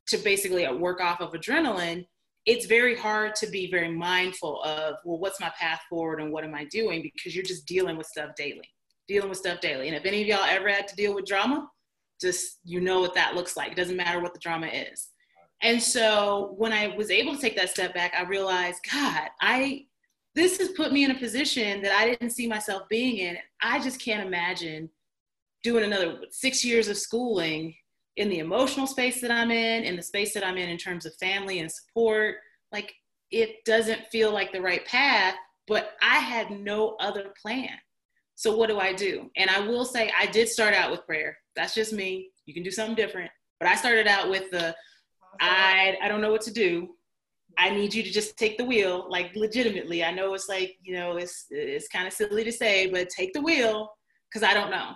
[0.08, 2.06] to basically work off of adrenaline,
[2.44, 6.44] it's very hard to be very mindful of well what's my path forward and what
[6.44, 7.02] am i doing?
[7.02, 8.68] Because you're just dealing with stuff daily
[9.08, 9.88] dealing with stuff daily.
[9.88, 11.68] And if any of y'all ever had to deal with drama
[12.20, 13.72] just you know what that looks like.
[13.72, 15.08] It doesn't matter what the drama is.
[15.60, 19.84] And so when i was able to take that step back i realized god i
[20.34, 23.36] this has put me in a position that i didn't see myself being in.
[23.62, 24.90] I just can't imagine
[25.62, 27.74] doing another six years of schooling
[28.16, 31.06] in the emotional space that I'm in, in the space that I'm in in terms
[31.06, 32.36] of family and support,
[32.70, 32.92] like
[33.30, 35.34] it doesn't feel like the right path,
[35.66, 37.70] but I had no other plan.
[38.34, 39.30] So what do I do?
[39.36, 41.36] And I will say I did start out with prayer.
[41.56, 42.30] That's just me.
[42.44, 43.30] You can do something different.
[43.60, 44.74] But I started out with the
[45.40, 46.90] I I don't know what to do.
[47.56, 50.02] I need you to just take the wheel, like legitimately.
[50.02, 53.32] I know it's like, you know, it's it's kind of silly to say, but take
[53.32, 53.92] the wheel
[54.28, 54.94] because I don't know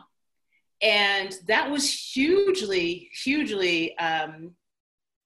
[0.82, 4.54] and that was hugely hugely um,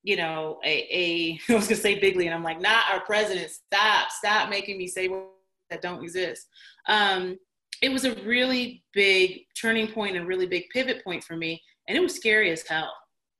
[0.02, 3.50] you know, a, a I was gonna say bigly, and I'm like, not our president.
[3.50, 5.28] Stop, stop making me say words
[5.70, 6.46] that don't exist.
[6.88, 7.38] Um,
[7.82, 11.96] it was a really big turning point and really big pivot point for me, and
[11.96, 12.92] it was scary as hell.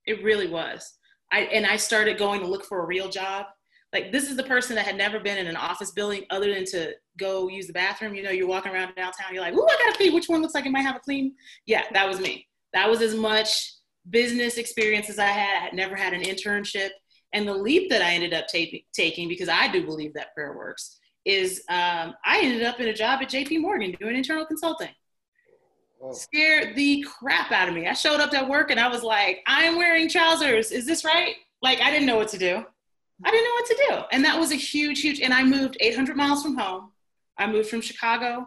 [0.06, 0.94] It really was.
[1.32, 3.46] I and I started going to look for a real job.
[3.92, 6.64] Like this is the person that had never been in an office building other than
[6.66, 8.14] to go use the bathroom.
[8.14, 10.10] You know, you're walking around downtown, you're like, "Ooh, I gotta pee.
[10.10, 11.34] Which one looks like it might have a clean?"
[11.66, 12.48] Yeah, that was me.
[12.72, 13.74] That was as much
[14.08, 15.58] business experiences I had.
[15.58, 16.90] I had never had an internship.
[17.32, 20.56] And the leap that I ended up ta- taking, because I do believe that prayer
[20.56, 24.88] works, is um, I ended up in a job at JP Morgan doing internal consulting.
[26.02, 26.12] Oh.
[26.12, 27.86] Scared the crap out of me.
[27.86, 30.72] I showed up at work and I was like, I'm wearing trousers.
[30.72, 31.34] Is this right?
[31.62, 32.64] Like, I didn't know what to do.
[33.22, 34.16] I didn't know what to do.
[34.16, 36.89] And that was a huge, huge, and I moved 800 miles from home.
[37.40, 38.46] I moved from Chicago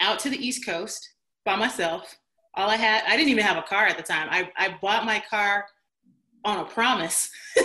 [0.00, 1.08] out to the East Coast
[1.44, 2.16] by myself
[2.54, 4.28] all I had, I didn't even have a car at the time.
[4.30, 5.64] I, I bought my car
[6.44, 7.30] on a promise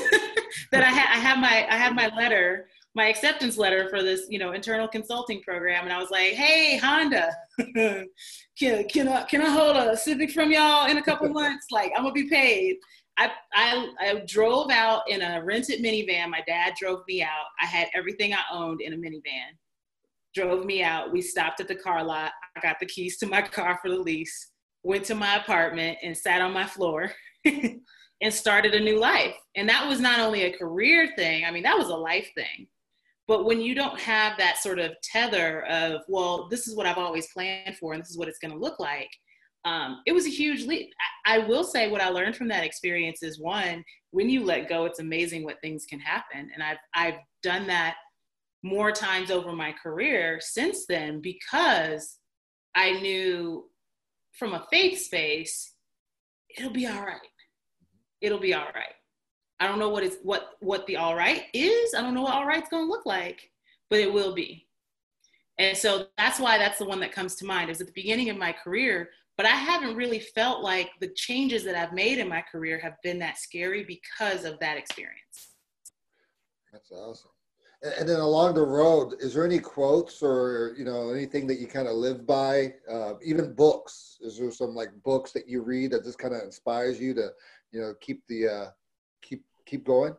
[0.72, 4.28] that I had, I had my, I had my letter, my acceptance letter for this,
[4.30, 5.84] you know, internal consulting program.
[5.84, 7.32] And I was like, Hey, Honda,
[8.57, 11.68] can, can I, can I hold a Civic from y'all in a couple months?
[11.72, 12.78] Like I'm gonna be paid.
[13.20, 16.30] I, I, I drove out in a rented minivan.
[16.30, 17.45] My dad drove me out.
[17.61, 19.57] I had everything I owned in a minivan.
[20.38, 21.11] Drove me out.
[21.11, 22.31] We stopped at the car lot.
[22.55, 24.51] I got the keys to my car for the lease
[24.83, 27.11] went to my apartment and sat on my floor
[27.45, 29.35] and started a new life.
[29.55, 32.67] And that was not only a career thing, I mean, that was a life thing.
[33.27, 36.97] But when you don't have that sort of tether of, well, this is what I've
[36.99, 39.09] always planned for and this is what it's going to look like,
[39.65, 40.89] um, it was a huge leap.
[41.25, 44.69] I, I will say what I learned from that experience is one, when you let
[44.69, 46.49] go, it's amazing what things can happen.
[46.53, 47.95] And I've, I've done that
[48.64, 52.18] more times over my career since then because
[52.76, 53.70] I knew
[54.38, 55.74] from a faith space,
[56.58, 57.20] it'll be all right.
[58.22, 58.93] It'll be all right.
[59.60, 61.93] I don't know what is what what the all right is.
[61.95, 63.49] I don't know what all right's gonna look like,
[63.89, 64.68] but it will be.
[65.58, 67.70] And so that's why that's the one that comes to mind.
[67.72, 71.64] Is at the beginning of my career, but I haven't really felt like the changes
[71.64, 75.55] that I've made in my career have been that scary because of that experience.
[76.72, 77.32] That's awesome.
[77.84, 81.67] And then along the road, is there any quotes or you know anything that you
[81.67, 82.73] kind of live by?
[82.91, 84.17] Uh, even books.
[84.21, 87.30] Is there some like books that you read that just kind of inspires you to
[87.71, 88.65] you know keep the uh,
[89.21, 90.15] keep keep going?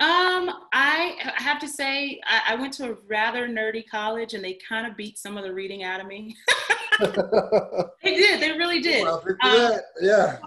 [0.00, 4.58] Um, I have to say I, I went to a rather nerdy college, and they
[4.66, 6.34] kind of beat some of the reading out of me.
[7.00, 8.40] they did.
[8.40, 9.04] They really did.
[9.04, 10.38] Well, um, yeah.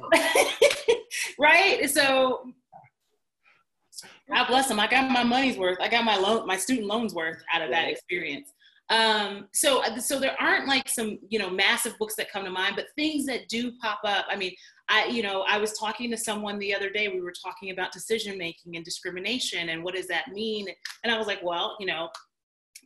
[1.39, 1.89] right.
[1.89, 2.51] So
[4.30, 4.80] God bless them.
[4.80, 5.78] I got my money's worth.
[5.80, 8.53] I got my loan, my student loans worth out of that experience.
[8.89, 12.75] Um, so, so there aren't like some, you know, massive books that come to mind,
[12.75, 14.25] but things that do pop up.
[14.30, 14.53] I mean,
[14.89, 17.09] I, you know, I was talking to someone the other day.
[17.09, 20.67] We were talking about decision making and discrimination and what does that mean?
[21.03, 22.09] And I was like, well, you know,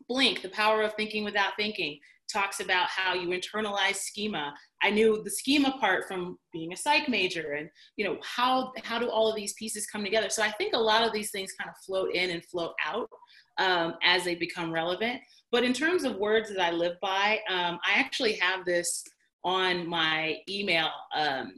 [0.07, 1.99] Blink, the power of thinking without thinking
[2.31, 4.53] talks about how you internalize schema.
[4.83, 8.99] I knew the schema part from being a psych major and you know how how
[8.99, 10.29] do all of these pieces come together.
[10.29, 13.09] So I think a lot of these things kind of float in and float out
[13.57, 15.21] um, as they become relevant.
[15.51, 19.03] But in terms of words that I live by, um, I actually have this
[19.43, 21.53] on my email um,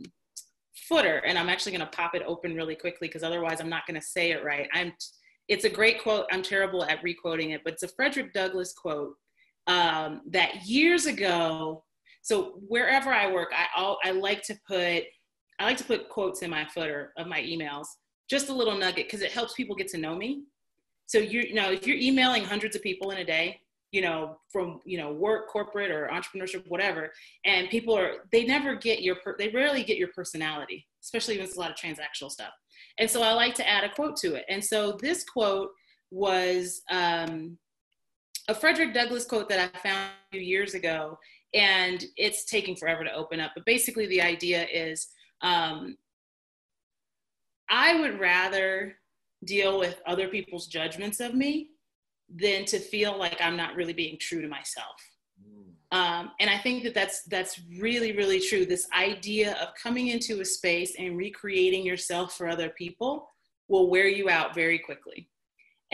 [0.87, 3.85] footer, and I'm actually going to pop it open really quickly because otherwise I'm not
[3.85, 4.67] going to say it right.
[4.73, 4.93] I'm
[5.49, 6.25] it's a great quote.
[6.31, 9.15] I'm terrible at requoting it, but it's a Frederick Douglass quote
[9.67, 11.83] um, that years ago.
[12.21, 15.03] So wherever I work, I all I like to put
[15.59, 17.85] I like to put quotes in my footer of my emails,
[18.29, 20.43] just a little nugget because it helps people get to know me.
[21.05, 23.59] So you you know if you're emailing hundreds of people in a day,
[23.91, 27.11] you know from you know work, corporate or entrepreneurship, whatever,
[27.45, 31.45] and people are they never get your per- they rarely get your personality, especially when
[31.45, 32.51] it's a lot of transactional stuff.
[32.99, 34.45] And so I like to add a quote to it.
[34.49, 35.69] And so this quote
[36.11, 37.57] was um,
[38.47, 41.17] a Frederick Douglass quote that I found a few years ago,
[41.53, 43.51] and it's taking forever to open up.
[43.55, 45.07] But basically, the idea is
[45.41, 45.97] um,
[47.69, 48.95] I would rather
[49.45, 51.69] deal with other people's judgments of me
[52.33, 54.95] than to feel like I'm not really being true to myself.
[55.41, 55.97] Mm.
[55.97, 58.65] Um, and I think that that's that's really really true.
[58.65, 63.27] This idea of coming into a space and recreating yourself for other people
[63.67, 65.29] will wear you out very quickly.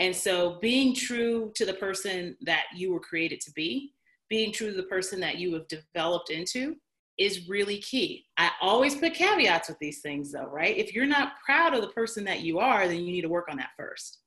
[0.00, 3.92] And so being true to the person that you were created to be,
[4.28, 6.76] being true to the person that you have developed into
[7.18, 8.24] is really key.
[8.38, 10.76] I always put caveats with these things though, right?
[10.76, 13.48] If you're not proud of the person that you are, then you need to work
[13.50, 14.20] on that first.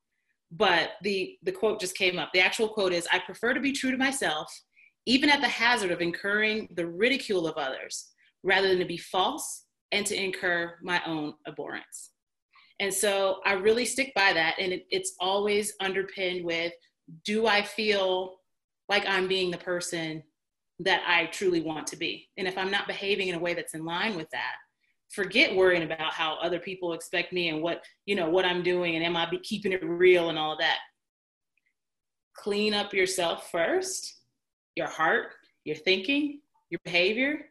[0.51, 2.30] But the the quote just came up.
[2.34, 4.53] The actual quote is I prefer to be true to myself
[5.05, 8.11] even at the hazard of incurring the ridicule of others
[8.43, 12.12] rather than to be false and to incur my own abhorrence.
[12.80, 14.55] And so I really stick by that.
[14.59, 16.74] And it, it's always underpinned with
[17.26, 18.36] do I feel
[18.89, 20.24] like I'm being the person
[20.80, 22.30] that I truly want to be?
[22.38, 24.55] And if I'm not behaving in a way that's in line with that,
[25.09, 28.95] forget worrying about how other people expect me and what, you know, what I'm doing
[28.95, 30.80] and am I be keeping it real and all that.
[32.36, 34.21] Clean up yourself first,
[34.76, 35.28] your heart,
[35.65, 37.45] your thinking, your behavior,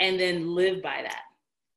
[0.00, 1.22] and then live by that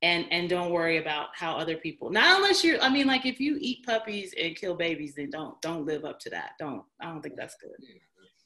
[0.02, 3.40] and and don't worry about how other people not unless you're i mean like if
[3.40, 6.52] you eat puppies and kill babies then don't don't live up to that.
[6.60, 7.72] Don't i don't think that's good.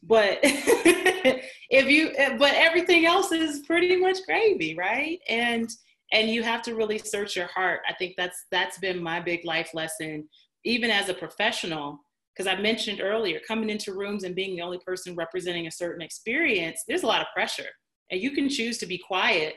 [0.03, 5.19] But if you but everything else is pretty much gravy right?
[5.29, 5.69] And
[6.13, 7.81] and you have to really search your heart.
[7.89, 10.27] I think that's that's been my big life lesson
[10.63, 11.99] even as a professional
[12.35, 16.01] because i mentioned earlier coming into rooms and being the only person representing a certain
[16.01, 17.69] experience there's a lot of pressure.
[18.11, 19.55] And you can choose to be quiet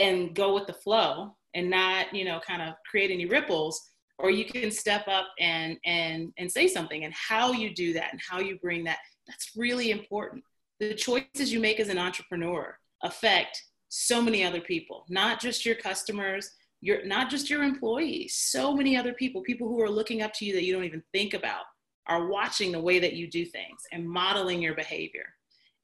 [0.00, 3.80] and go with the flow and not you know kind of create any ripples
[4.18, 8.12] or you can step up and and and say something and how you do that
[8.12, 10.42] and how you bring that that's really important.
[10.80, 15.74] The choices you make as an entrepreneur affect so many other people not just your
[15.74, 20.32] customers your not just your employees so many other people people who are looking up
[20.32, 21.64] to you that you don't even think about
[22.06, 25.26] are watching the way that you do things and modeling your behavior.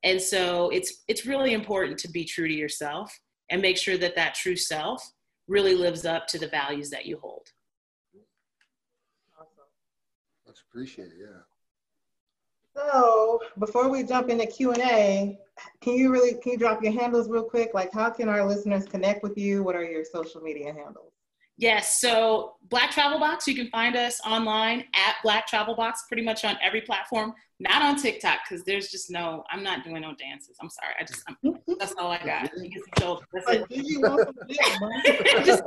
[0.03, 3.17] And so it's it's really important to be true to yourself
[3.51, 5.13] and make sure that that true self
[5.49, 7.49] really lives up to the values that you hold.
[9.39, 9.65] Awesome.
[10.47, 11.41] That's appreciated, yeah.
[12.75, 15.39] So before we jump into Q and A,
[15.81, 17.71] can you really can you drop your handles real quick?
[17.73, 19.63] Like, how can our listeners connect with you?
[19.63, 21.13] What are your social media handles?
[21.59, 26.23] Yes, so Black Travel Box, you can find us online at Black Travel Box, pretty
[26.23, 29.43] much on every platform not on TikTok because there's just no.
[29.51, 30.57] I'm not doing no dances.
[30.61, 30.93] I'm sorry.
[31.01, 31.37] I just I'm,
[31.79, 32.51] that's all I got.
[33.33, 33.47] That's,
[35.47, 35.63] just,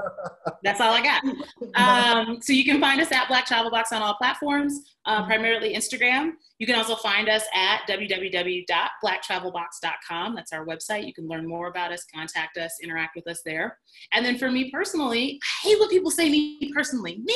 [0.63, 1.23] that's all I got.
[1.75, 5.75] Um, so you can find us at Black Travel Box on all platforms, uh, primarily
[5.75, 6.31] Instagram.
[6.57, 10.35] You can also find us at www.blacktravelbox.com.
[10.35, 11.05] That's our website.
[11.07, 13.77] You can learn more about us, contact us, interact with us there.
[14.13, 17.35] And then for me personally, I hate when people say me personally, man.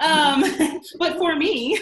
[0.00, 0.44] Um,
[0.98, 1.78] but for me,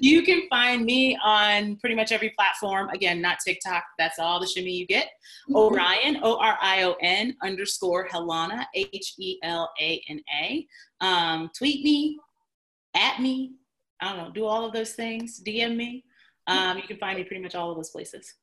[0.00, 2.88] you can find me on pretty much every platform.
[2.90, 3.84] Again, not TikTok.
[3.98, 5.06] That's all the shimmy you get.
[5.48, 5.56] Mm-hmm.
[5.56, 10.66] Orion, O R I O N underscore Helana, H E L A N A.
[11.00, 12.18] Um, tweet me,
[12.94, 13.54] at me,
[14.00, 16.04] I don't know, do all of those things, DM me.
[16.46, 18.34] Um, you can find me pretty much all of those places.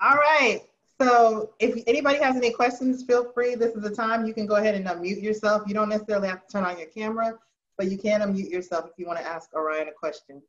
[0.00, 0.60] All right.
[1.00, 3.54] So if anybody has any questions, feel free.
[3.54, 5.62] This is the time you can go ahead and unmute yourself.
[5.66, 7.38] You don't necessarily have to turn on your camera,
[7.76, 10.42] but you can unmute yourself if you want to ask Orion a question.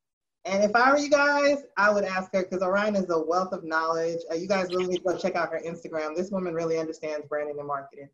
[0.45, 3.51] And if I were you guys, I would ask her because Orion is a wealth
[3.51, 4.19] of knowledge.
[4.31, 6.15] Uh, you guys really need to go check out her Instagram.
[6.15, 8.09] This woman really understands branding and marketing.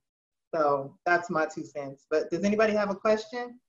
[0.53, 2.05] So that's my two cents.
[2.09, 3.59] But does anybody have a question?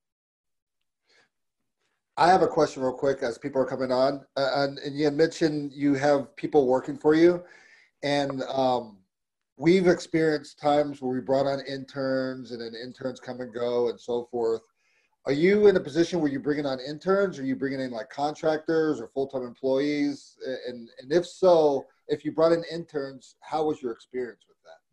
[2.16, 4.24] I have a question real quick as people are coming on.
[4.36, 7.42] Uh, and, and, you mentioned you have people working for you.
[8.03, 8.99] And um,
[9.57, 14.01] we've experienced times where we brought on interns and then interns come and go and
[14.01, 14.62] so forth.
[15.27, 17.39] Are you in a position where you're bringing on interns?
[17.39, 20.37] Are you bringing in like contractors or full time employees?
[20.68, 24.85] And, and if so, if you brought in interns, how was your experience with that?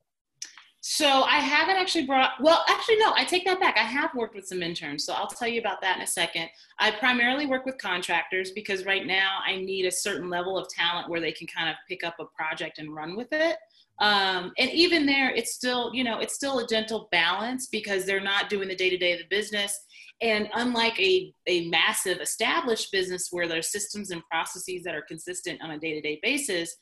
[0.79, 3.75] So I haven't actually brought, well, actually, no, I take that back.
[3.77, 5.03] I have worked with some interns.
[5.03, 6.49] So I'll tell you about that in a second.
[6.79, 11.09] I primarily work with contractors because right now I need a certain level of talent
[11.09, 13.57] where they can kind of pick up a project and run with it.
[13.99, 18.19] Um, and even there, it's still, you know, it's still a gentle balance because they're
[18.19, 19.85] not doing the day to day of the business.
[20.21, 25.61] And unlike a, a massive established business where there's systems and processes that are consistent
[25.63, 26.75] on a day to day basis,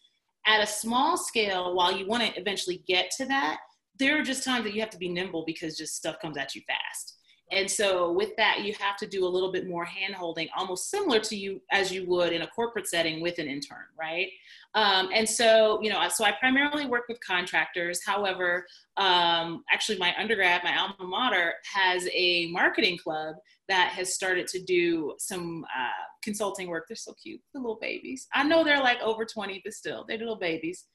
[0.46, 3.60] at a small scale, while you want to eventually get to that,
[3.98, 6.56] there are just times that you have to be nimble because just stuff comes at
[6.56, 7.18] you fast.
[7.52, 10.90] And so with that, you have to do a little bit more hand holding, almost
[10.90, 14.28] similar to you as you would in a corporate setting with an intern, right?
[14.76, 18.02] Um, and so, you know, so I primarily work with contractors.
[18.06, 18.66] However,
[18.98, 23.36] um, actually my undergrad, my alma mater has a marketing club
[23.68, 26.86] that has started to do some uh, consulting work.
[26.88, 28.28] They're so cute, the little babies.
[28.34, 30.86] I know they're like over 20, but still, they're little babies.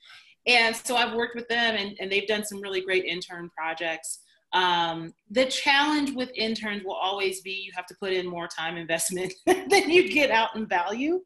[0.46, 4.20] And so I've worked with them and, and they've done some really great intern projects.
[4.54, 8.76] Um, the challenge with interns will always be you have to put in more time
[8.76, 11.20] investment than you get out in value.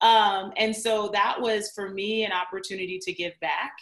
[0.00, 3.72] Um, and so that was for me an opportunity to give back.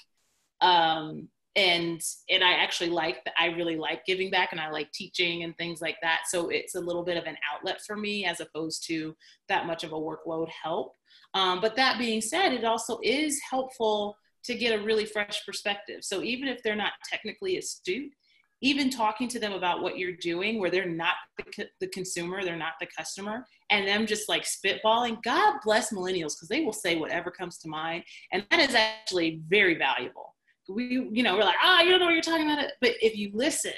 [0.61, 5.45] Um, and and I actually like I really like giving back and I like teaching
[5.45, 6.23] and things like that.
[6.27, 9.15] So it's a little bit of an outlet for me as opposed to
[9.49, 10.93] that much of a workload help.
[11.35, 16.05] Um, but that being said, it also is helpful to get a really fresh perspective.
[16.05, 18.13] So even if they're not technically astute,
[18.61, 22.57] even talking to them about what you're doing where they're not the, the consumer they're
[22.57, 26.97] not the customer and them just like spitballing god bless millennials because they will say
[26.97, 28.03] whatever comes to mind
[28.33, 30.35] and that is actually very valuable.
[30.69, 32.93] We you know we're like ah oh, you don't know what you're talking about but
[33.01, 33.73] if you listen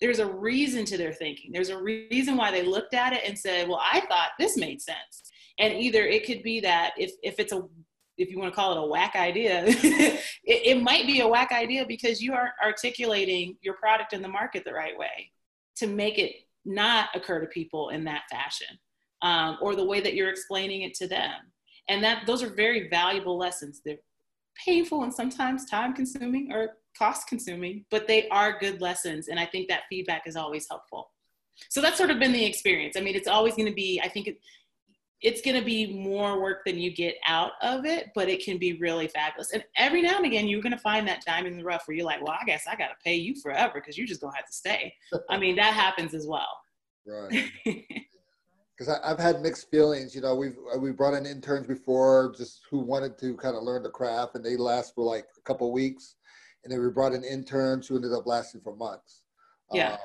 [0.00, 1.52] there's a reason to their thinking.
[1.52, 4.80] There's a reason why they looked at it and said well i thought this made
[4.80, 5.30] sense.
[5.58, 7.62] And either it could be that if if it's a
[8.18, 11.52] if you want to call it a whack idea, it, it, might be a whack
[11.52, 15.30] idea because you aren't articulating your product in the market the right way
[15.76, 16.32] to make it
[16.64, 18.78] not occur to people in that fashion
[19.22, 21.32] um, or the way that you're explaining it to them.
[21.88, 23.80] And that those are very valuable lessons.
[23.84, 23.96] They're
[24.64, 29.28] painful and sometimes time consuming or cost consuming, but they are good lessons.
[29.28, 31.10] And I think that feedback is always helpful.
[31.70, 32.96] So that's sort of been the experience.
[32.96, 34.28] I mean, it's always going to be, I think
[35.22, 38.58] it's going to be more work than you get out of it, but it can
[38.58, 39.52] be really fabulous.
[39.52, 41.96] And every now and again, you're going to find that diamond in the rough where
[41.96, 44.32] you're like, well, I guess I got to pay you forever because you're just going
[44.32, 44.92] to have to stay.
[45.30, 46.58] I mean, that happens as well.
[47.06, 47.50] Right.
[48.78, 50.14] Because I've had mixed feelings.
[50.14, 53.62] You know, we've uh, we brought in interns before, just who wanted to kind of
[53.62, 56.16] learn the craft, and they last for like a couple weeks.
[56.64, 59.24] And then we brought in interns who ended up lasting for months.
[59.72, 59.92] Yeah.
[59.92, 59.98] Um,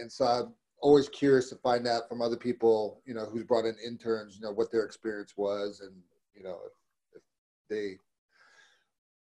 [0.00, 3.76] and so always curious to find out from other people, you know, who's brought in
[3.84, 5.92] interns, you know, what their experience was, and
[6.34, 7.22] you know, if, if
[7.68, 7.96] they,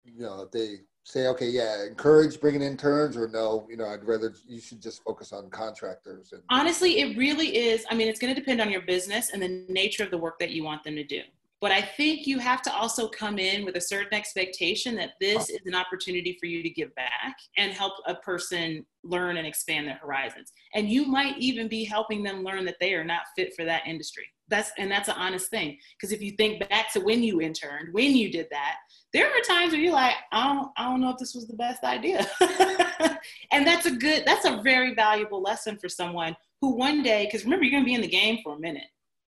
[0.04, 4.04] you know, if they say, okay, yeah, encourage bringing interns, or no, you know, I'd
[4.04, 6.32] rather you should just focus on contractors.
[6.32, 7.84] And honestly, it really is.
[7.90, 10.38] I mean, it's going to depend on your business and the nature of the work
[10.38, 11.22] that you want them to do.
[11.60, 15.50] But I think you have to also come in with a certain expectation that this
[15.50, 19.88] is an opportunity for you to give back and help a person learn and expand
[19.88, 20.52] their horizons.
[20.74, 23.86] And you might even be helping them learn that they are not fit for that
[23.86, 24.26] industry.
[24.46, 25.78] That's and that's an honest thing.
[25.96, 28.76] Because if you think back to when you interned, when you did that,
[29.12, 31.56] there are times where you're like, I don't, I don't know if this was the
[31.56, 32.26] best idea.
[33.52, 37.44] and that's a good, that's a very valuable lesson for someone who one day, because
[37.44, 38.84] remember, you're gonna be in the game for a minute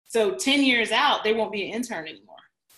[0.07, 2.35] so 10 years out, they won't be an intern anymore.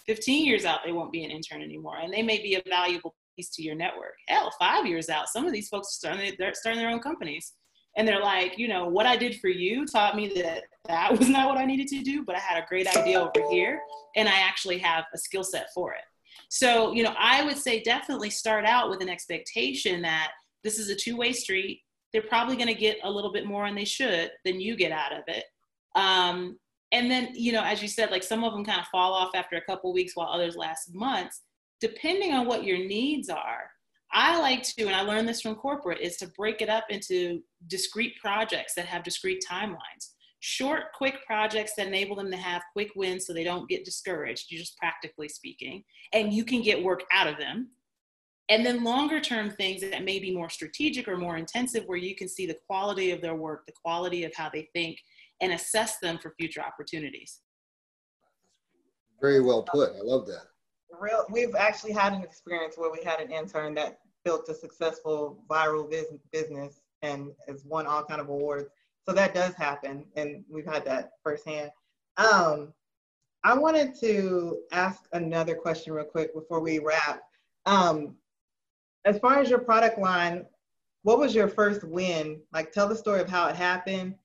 [0.07, 1.97] 15 years out, they won't be an intern anymore.
[1.97, 4.15] And they may be a valuable piece to your network.
[4.27, 7.53] Hell, five years out, some of these folks are starting, they're starting their own companies.
[7.97, 11.27] And they're like, you know, what I did for you taught me that that was
[11.27, 13.81] not what I needed to do, but I had a great idea over here.
[14.15, 16.03] And I actually have a skill set for it.
[16.49, 20.31] So, you know, I would say definitely start out with an expectation that
[20.63, 21.81] this is a two way street.
[22.13, 24.91] They're probably going to get a little bit more, and they should, than you get
[24.91, 25.43] out of it.
[25.95, 26.57] Um,
[26.91, 29.31] and then you know as you said like some of them kind of fall off
[29.35, 31.41] after a couple weeks while others last months.
[31.79, 33.69] Depending on what your needs are
[34.13, 37.41] i like to and i learned this from corporate is to break it up into
[37.67, 40.13] discrete projects that have discrete timelines.
[40.39, 44.51] Short quick projects that enable them to have quick wins so they don't get discouraged
[44.51, 45.83] you just practically speaking
[46.13, 47.69] and you can get work out of them.
[48.49, 52.15] And then longer term things that may be more strategic or more intensive where you
[52.15, 54.97] can see the quality of their work the quality of how they think
[55.41, 57.41] and assess them for future opportunities.
[59.21, 59.91] Very well put.
[59.91, 60.43] I love that.
[60.99, 65.43] Real, we've actually had an experience where we had an intern that built a successful
[65.49, 65.89] viral
[66.31, 68.69] business and has won all kind of awards.
[69.07, 71.71] So that does happen, and we've had that firsthand.
[72.17, 72.73] Um,
[73.43, 77.21] I wanted to ask another question real quick before we wrap.
[77.65, 78.15] Um,
[79.05, 80.45] as far as your product line,
[81.03, 82.41] what was your first win?
[82.51, 84.15] Like, tell the story of how it happened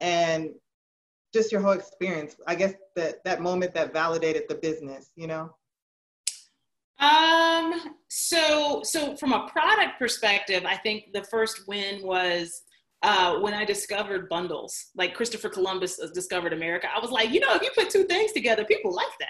[0.00, 0.50] and
[1.32, 5.50] just your whole experience i guess that that moment that validated the business you know
[7.00, 12.62] um so so from a product perspective i think the first win was
[13.02, 17.54] uh, when I discovered bundles, like Christopher Columbus discovered America, I was like, you know,
[17.54, 19.28] if you put two things together, people like that.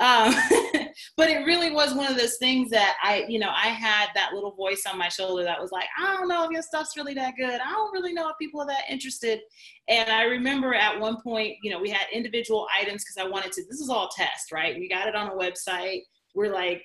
[0.00, 0.34] Um,
[1.16, 4.32] but it really was one of those things that I, you know, I had that
[4.32, 7.14] little voice on my shoulder that was like, I don't know if your stuff's really
[7.14, 7.60] that good.
[7.60, 9.40] I don't really know if people are that interested.
[9.88, 13.52] And I remember at one point, you know, we had individual items because I wanted
[13.52, 14.78] to, this is all test, right?
[14.78, 16.02] We got it on a website.
[16.34, 16.82] We're like,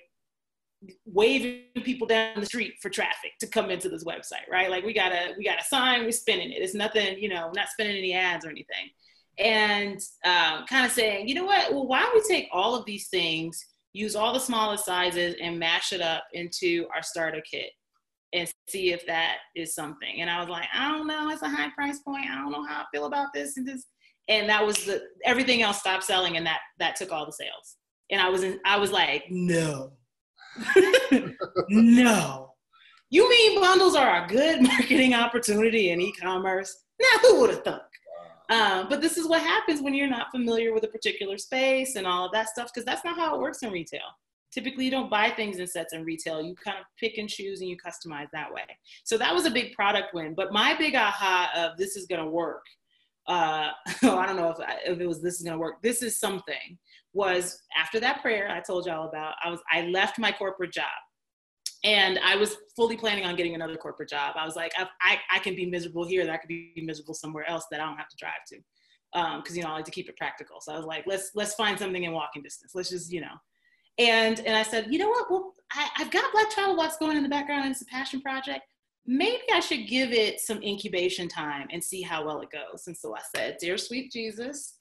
[1.06, 4.94] waving people down the street for traffic to come into this website right like we
[4.94, 7.98] got a we got a sign we're spinning it it's nothing you know not spinning
[7.98, 8.90] any ads or anything
[9.40, 11.72] and um, kind of saying, you know what?
[11.72, 15.58] Well, why don't we take all of these things, use all the smallest sizes, and
[15.58, 17.72] mash it up into our starter kit
[18.34, 20.22] and see if that is something.
[20.22, 21.30] And I was like, I don't know.
[21.30, 22.30] It's a high price point.
[22.30, 23.86] I don't know how I feel about this and this.
[24.28, 27.78] And that was the everything else stopped selling, and that that took all the sales.
[28.12, 29.94] And I was in, I was like, no,
[31.70, 32.54] no.
[33.10, 36.76] You mean bundles are a good marketing opportunity in e-commerce?
[37.02, 37.89] Now, who would have thought?
[38.50, 42.08] Um, but this is what happens when you're not familiar with a particular space and
[42.08, 44.02] all of that stuff, because that's not how it works in retail.
[44.52, 46.42] Typically, you don't buy things in sets in retail.
[46.42, 48.64] You kind of pick and choose and you customize that way.
[49.04, 50.34] So that was a big product win.
[50.34, 52.64] But my big aha of this is going to work.
[53.28, 53.70] Uh,
[54.02, 55.84] I don't know if, I, if it was this is going to work.
[55.84, 56.80] This is something
[57.14, 59.36] was after that prayer I told y'all about.
[59.44, 60.86] I was I left my corporate job
[61.84, 64.36] and I was fully planning on getting another corporate job.
[64.38, 67.14] I was like, I, I, I can be miserable here, that I could be miserable
[67.14, 68.58] somewhere else that I don't have to drive to,
[69.14, 70.60] because um, you know I like to keep it practical.
[70.62, 72.74] So I was like, let's let's find something in walking distance.
[72.76, 73.36] Let's just you know,
[73.98, 75.32] and and I said, you know what?
[75.32, 78.22] Well, I, I've got Black Travel Box going in the background, and it's a passion
[78.22, 78.62] project.
[79.06, 82.84] Maybe I should give it some incubation time and see how well it goes.
[82.86, 84.76] And so I said, dear sweet Jesus,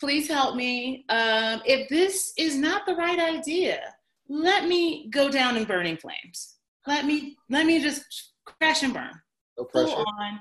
[0.00, 1.04] please help me.
[1.10, 3.80] Um, if this is not the right idea
[4.28, 6.56] let me go down in burning flames.
[6.86, 8.04] Let me let me just
[8.44, 9.10] crash and burn.
[9.58, 10.40] No Full on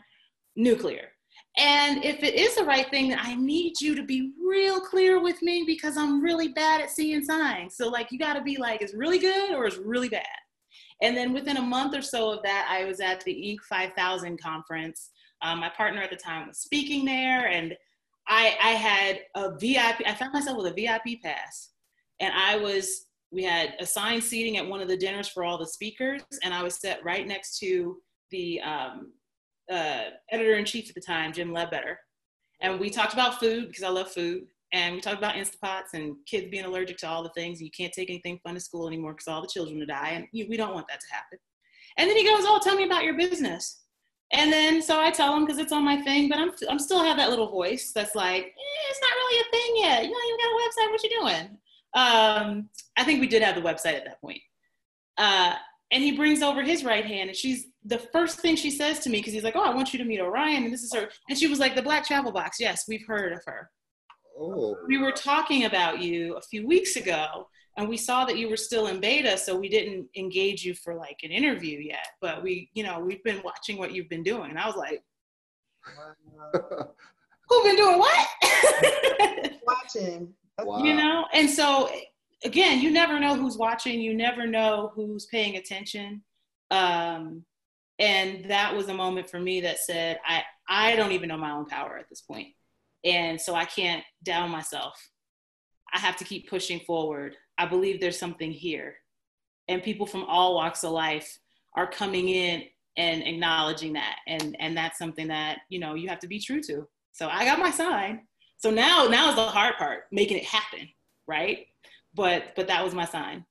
[0.55, 1.09] nuclear.
[1.57, 5.41] And if it is the right thing, I need you to be real clear with
[5.41, 7.77] me because I'm really bad at seeing signs.
[7.77, 10.25] So like you got to be like, it's really good or it's really bad.
[11.01, 13.61] And then within a month or so of that, I was at the Inc.
[13.61, 15.11] 5000 conference.
[15.41, 17.75] Um, my partner at the time was speaking there, and
[18.27, 20.01] I, I had a VIP.
[20.05, 21.71] I found myself with a VIP pass,
[22.19, 25.67] and I was we had assigned seating at one of the dinners for all the
[25.67, 27.97] speakers, and I was set right next to
[28.31, 29.11] the um,
[29.71, 31.99] uh, editor in chief at the time, Jim Ledbetter.
[32.61, 34.43] And we talked about food because I love food.
[34.73, 37.61] And we talked about Instapots and kids being allergic to all the things.
[37.61, 40.09] You can't take anything fun to school anymore because all the children will die.
[40.09, 41.39] And we don't want that to happen.
[41.97, 43.83] And then he goes, Oh, tell me about your business.
[44.33, 47.03] And then so I tell him because it's on my thing, but I'm, I'm still
[47.03, 50.05] have that little voice that's like, eh, it's not really a thing yet.
[50.05, 50.91] You don't even got a website.
[50.91, 51.57] What you doing?
[51.95, 54.41] Um, I think we did have the website at that point.
[55.17, 55.53] Uh,
[55.91, 59.09] and he brings over his right hand, and she's the first thing she says to
[59.09, 61.07] me because he's like, "Oh, I want you to meet Orion," and this is her.
[61.29, 62.59] And she was like, "The Black Travel Box.
[62.59, 63.69] Yes, we've heard of her.
[64.37, 64.75] Oh.
[64.87, 68.57] We were talking about you a few weeks ago, and we saw that you were
[68.57, 72.07] still in beta, so we didn't engage you for like an interview yet.
[72.19, 75.03] But we, you know, we've been watching what you've been doing." And I was like,
[77.49, 78.27] "Who been doing what?"
[79.65, 80.33] Watching.
[80.61, 80.83] Wow.
[80.83, 81.89] You know, and so
[82.43, 83.99] again, you never know who's watching.
[83.99, 86.23] You never know who's paying attention.
[86.71, 87.43] Um,
[87.99, 91.51] and that was a moment for me that said, I I don't even know my
[91.51, 92.49] own power at this point,
[93.03, 94.99] and so I can't down myself.
[95.93, 97.35] I have to keep pushing forward.
[97.57, 98.95] I believe there's something here,
[99.67, 101.37] and people from all walks of life
[101.75, 102.63] are coming in
[102.97, 106.61] and acknowledging that, and and that's something that you know you have to be true
[106.63, 106.87] to.
[107.13, 108.21] So I got my sign
[108.57, 110.89] so now, now is the hard part, making it happen,
[111.27, 111.67] right?
[112.13, 113.45] But but that was my sign.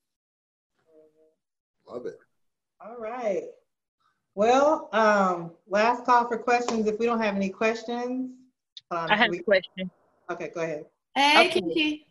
[1.87, 2.19] Love it.
[2.81, 3.43] All right.
[4.35, 6.87] Well, um, last call for questions.
[6.87, 8.31] If we don't have any questions,
[8.91, 9.41] um, I have we...
[9.41, 9.91] a question.
[10.31, 10.87] Okay, go ahead.
[11.15, 11.61] Hey, okay.
[11.61, 12.07] Kiki.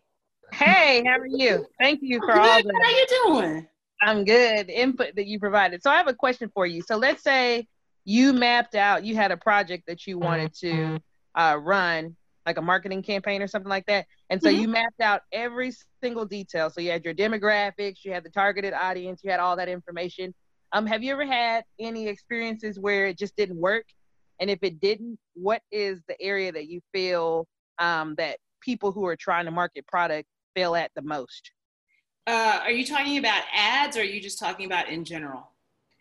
[0.51, 1.65] Hey, how are you?
[1.79, 2.73] Thank you for all the.
[2.81, 3.67] How you doing?
[4.01, 4.69] I'm good.
[4.69, 5.81] Input that you provided.
[5.81, 6.81] So I have a question for you.
[6.81, 7.67] So let's say
[8.05, 10.99] you mapped out, you had a project that you wanted to
[11.35, 12.15] uh, run
[12.45, 14.05] like a marketing campaign or something like that.
[14.29, 14.61] And so mm-hmm.
[14.61, 15.71] you mapped out every
[16.01, 16.69] single detail.
[16.69, 20.33] So you had your demographics, you had the targeted audience, you had all that information.
[20.73, 23.85] Um, have you ever had any experiences where it just didn't work?
[24.39, 27.47] And if it didn't, what is the area that you feel
[27.79, 31.51] um, that people who are trying to market product fail at the most?
[32.25, 35.49] Uh, are you talking about ads or are you just talking about in general?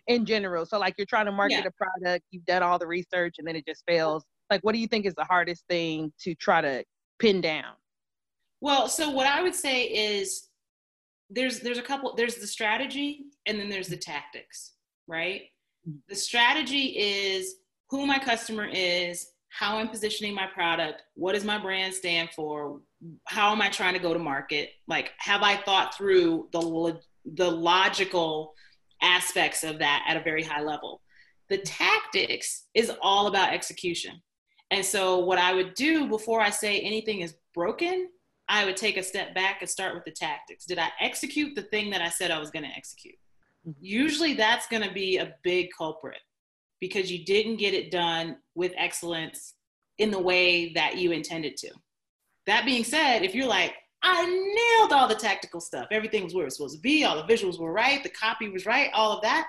[0.06, 0.64] In general.
[0.66, 1.68] So like you're trying to market yeah.
[1.68, 4.78] a product, you've done all the research and then it just fails like what do
[4.78, 6.84] you think is the hardest thing to try to
[7.18, 7.74] pin down?
[8.60, 10.48] Well so what i would say is
[11.30, 14.74] there's there's a couple there's the strategy and then there's the tactics
[15.08, 15.42] right?
[15.88, 15.98] Mm-hmm.
[16.08, 17.56] the strategy is
[17.90, 22.80] who my customer is how i'm positioning my product what does my brand stand for
[23.24, 24.70] how am i trying to go to market?
[24.86, 27.00] Like have i thought through the
[27.34, 28.54] the logical
[29.00, 31.00] aspects of that at a very high level?
[31.48, 34.22] The tactics is all about execution
[34.72, 38.08] and so, what I would do before I say anything is broken,
[38.48, 40.64] I would take a step back and start with the tactics.
[40.64, 43.16] Did I execute the thing that I said I was going to execute?
[43.68, 43.78] Mm-hmm.
[43.84, 46.20] Usually, that's going to be a big culprit
[46.80, 49.56] because you didn't get it done with excellence
[49.98, 51.70] in the way that you intended to.
[52.46, 56.44] That being said, if you're like, I nailed all the tactical stuff, everything was where
[56.44, 59.12] it was supposed to be, all the visuals were right, the copy was right, all
[59.12, 59.46] of that,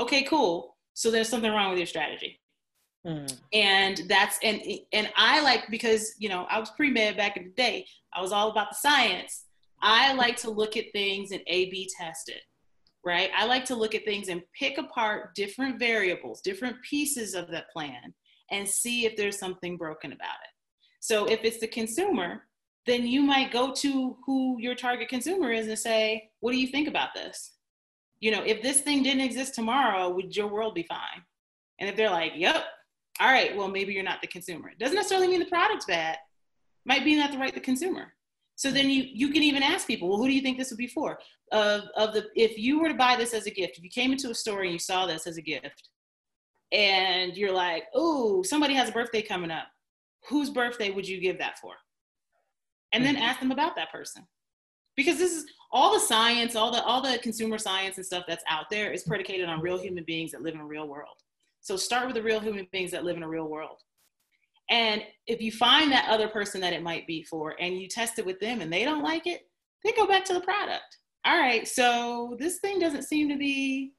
[0.00, 0.76] okay, cool.
[0.94, 2.40] So there's something wrong with your strategy.
[3.06, 3.36] Mm.
[3.52, 7.44] And that's and and I like because you know I was pre med back in
[7.44, 7.86] the day.
[8.12, 9.44] I was all about the science.
[9.80, 12.42] I like to look at things and A/B test it,
[13.04, 13.30] right?
[13.36, 17.70] I like to look at things and pick apart different variables, different pieces of that
[17.70, 18.14] plan,
[18.52, 20.50] and see if there's something broken about it.
[21.00, 22.44] So if it's the consumer,
[22.86, 26.68] then you might go to who your target consumer is and say, What do you
[26.68, 27.54] think about this?
[28.20, 31.22] You know, if this thing didn't exist tomorrow, would your world be fine?
[31.80, 32.64] And if they're like, Yep,
[33.20, 34.70] all right, well, maybe you're not the consumer.
[34.70, 36.16] It doesn't necessarily mean the product's bad,
[36.84, 38.14] might be not the right the consumer.
[38.56, 40.78] So then you you can even ask people, well, who do you think this would
[40.78, 41.18] be for?
[41.50, 44.12] Of of the if you were to buy this as a gift, if you came
[44.12, 45.88] into a store and you saw this as a gift,
[46.70, 49.66] and you're like, oh, somebody has a birthday coming up,
[50.28, 51.74] whose birthday would you give that for?
[52.92, 53.24] And then mm-hmm.
[53.24, 54.26] ask them about that person.
[54.96, 58.44] Because this is all the science, all the all the consumer science and stuff that's
[58.48, 61.16] out there is predicated on real human beings that live in a real world.
[61.62, 63.78] So start with the real human beings that live in a real world.
[64.70, 68.18] And if you find that other person that it might be for and you test
[68.18, 69.42] it with them and they don't like it,
[69.84, 70.98] then go back to the product.
[71.24, 73.92] All right, so this thing doesn't seem to be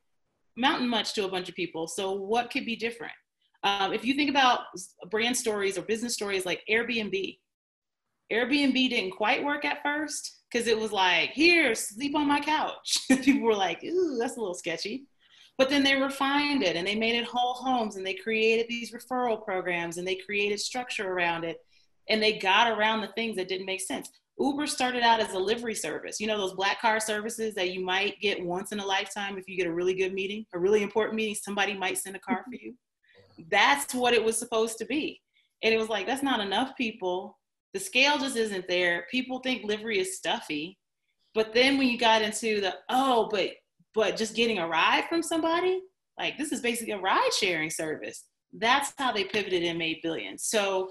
[0.57, 1.87] mounting much to a bunch of people.
[1.87, 3.13] So what could be different?
[3.63, 4.61] Um, if you think about
[5.09, 7.37] brand stories or business stories like Airbnb,
[8.31, 12.97] Airbnb didn't quite work at first because it was like, here, sleep on my couch.
[13.23, 15.05] People were like, ooh, that's a little sketchy.
[15.57, 18.91] But then they refined it and they made it whole homes and they created these
[18.91, 21.57] referral programs and they created structure around it
[22.09, 24.09] and they got around the things that didn't make sense.
[24.39, 26.19] Uber started out as a livery service.
[26.19, 29.47] You know, those black car services that you might get once in a lifetime if
[29.47, 32.43] you get a really good meeting, a really important meeting, somebody might send a car
[32.43, 32.73] for you.
[33.51, 35.21] That's what it was supposed to be.
[35.63, 37.39] And it was like, that's not enough people.
[37.73, 39.07] The scale just isn't there.
[39.09, 40.77] People think livery is stuffy.
[41.33, 43.51] But then when you got into the, oh, but
[43.95, 45.81] but just getting a ride from somebody,
[46.17, 48.25] like this is basically a ride sharing service.
[48.53, 50.45] That's how they pivoted and made billions.
[50.45, 50.89] So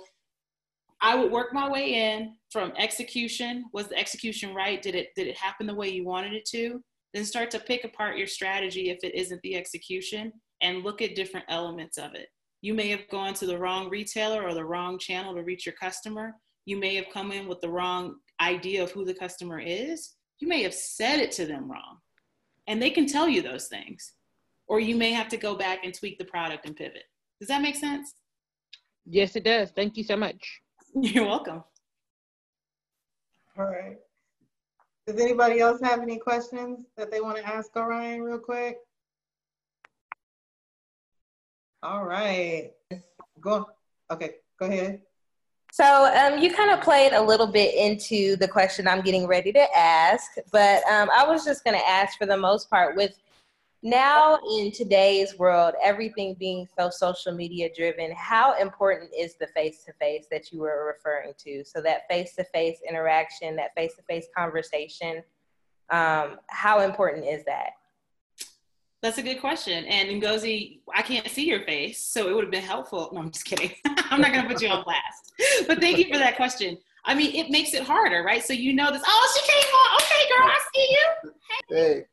[1.00, 3.64] I would work my way in from execution.
[3.72, 4.80] Was the execution right?
[4.80, 6.80] Did it did it happen the way you wanted it to?
[7.12, 10.32] Then start to pick apart your strategy if it isn't the execution
[10.62, 12.28] and look at different elements of it.
[12.62, 15.74] You may have gone to the wrong retailer or the wrong channel to reach your
[15.74, 16.34] customer.
[16.64, 20.14] You may have come in with the wrong idea of who the customer is.
[20.38, 21.98] You may have said it to them wrong.
[22.66, 24.12] And they can tell you those things.
[24.66, 27.04] Or you may have to go back and tweak the product and pivot.
[27.40, 28.14] Does that make sense?
[29.04, 29.70] Yes, it does.
[29.72, 30.60] Thank you so much.
[30.94, 31.64] You're welcome.
[33.58, 33.96] All right.
[35.06, 38.76] Does anybody else have any questions that they want to ask Orion real quick?
[41.82, 42.70] All right.
[43.40, 43.68] Go.
[44.10, 45.00] Okay, go ahead.
[45.72, 49.52] So um, you kind of played a little bit into the question I'm getting ready
[49.52, 53.18] to ask, but um, I was just going to ask for the most part with
[53.82, 59.82] now in today's world, everything being so social media driven, how important is the face
[59.84, 61.64] to face that you were referring to?
[61.64, 65.22] So that face to face interaction, that face to face conversation,
[65.88, 67.70] um, how important is that?
[69.02, 69.84] That's a good question.
[69.86, 73.10] And Ngozi, I can't see your face, so it would have been helpful.
[73.12, 73.72] No, I'm just kidding.
[73.84, 75.32] I'm not going to put you on blast.
[75.66, 76.78] But thank you for that question.
[77.04, 78.44] I mean, it makes it harder, right?
[78.44, 79.02] So you know this.
[79.04, 79.96] Oh, she came on.
[80.00, 81.32] Okay, girl, I see you.
[81.68, 81.94] Hey.
[81.94, 82.04] hey.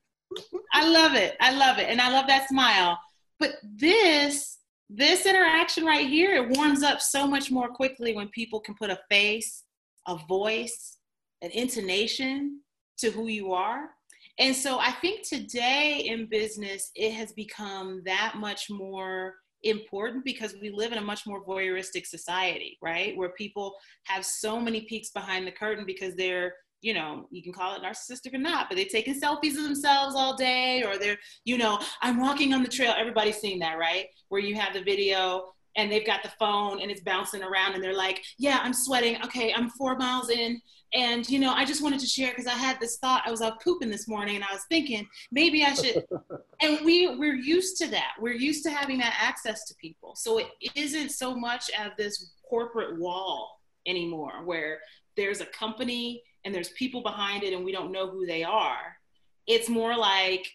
[0.73, 1.37] I love it.
[1.39, 1.87] I love it.
[1.89, 2.99] And I love that smile.
[3.39, 4.57] But this
[4.89, 8.89] this interaction right here, it warms up so much more quickly when people can put
[8.89, 9.63] a face,
[10.07, 10.97] a voice,
[11.43, 12.61] an intonation
[12.97, 13.91] to who you are.
[14.39, 20.55] And so I think today in business, it has become that much more important because
[20.61, 23.15] we live in a much more voyeuristic society, right?
[23.17, 23.75] Where people
[24.05, 27.81] have so many peeks behind the curtain because they're you know, you can call it
[27.81, 31.79] narcissistic or not, but they're taking selfies of themselves all day, or they're, you know,
[32.01, 32.93] I'm walking on the trail.
[32.97, 34.05] Everybody's seen that, right?
[34.29, 37.83] Where you have the video and they've got the phone and it's bouncing around and
[37.83, 39.21] they're like, yeah, I'm sweating.
[39.23, 40.61] Okay, I'm four miles in.
[40.93, 43.21] And, you know, I just wanted to share because I had this thought.
[43.25, 46.03] I was out pooping this morning and I was thinking maybe I should.
[46.61, 48.13] and we, we're used to that.
[48.19, 50.15] We're used to having that access to people.
[50.15, 54.79] So it isn't so much of this corporate wall anymore where
[55.15, 58.97] there's a company and there's people behind it and we don't know who they are.
[59.45, 60.47] It's more like,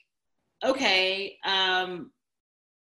[0.64, 2.10] okay, um,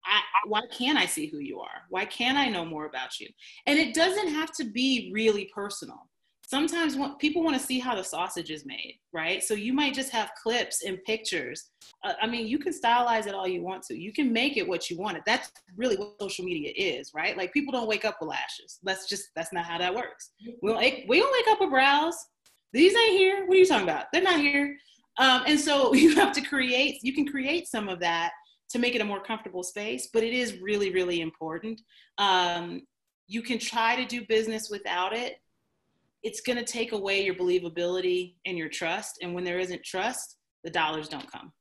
[0.06, 1.84] I, why can't I see who you are?
[1.90, 3.28] Why can't I know more about you?
[3.66, 6.08] And it doesn't have to be really personal.
[6.46, 9.42] Sometimes when, people want to see how the sausage is made, right?
[9.42, 11.70] So you might just have clips and pictures.
[12.04, 13.98] Uh, I mean, you can stylize it all you want to.
[13.98, 15.24] You can make it what you want it.
[15.26, 17.38] That's really what social media is, right?
[17.38, 18.80] Like people don't wake up with lashes.
[18.84, 20.32] That's just that's not how that works.
[20.62, 22.16] We don't, we don't wake up with brows
[22.74, 23.46] these ain't here.
[23.46, 24.06] What are you talking about?
[24.14, 24.78] They're not here.
[25.18, 28.32] Um, and so you have to create, you can create some of that
[28.72, 31.82] to make it a more comfortable space, but it is really, really important.
[32.18, 32.82] Um,
[33.28, 35.36] you can try to do business without it.
[36.24, 39.20] It's going to take away your believability and your trust.
[39.22, 41.52] And when there isn't trust, the dollars don't come.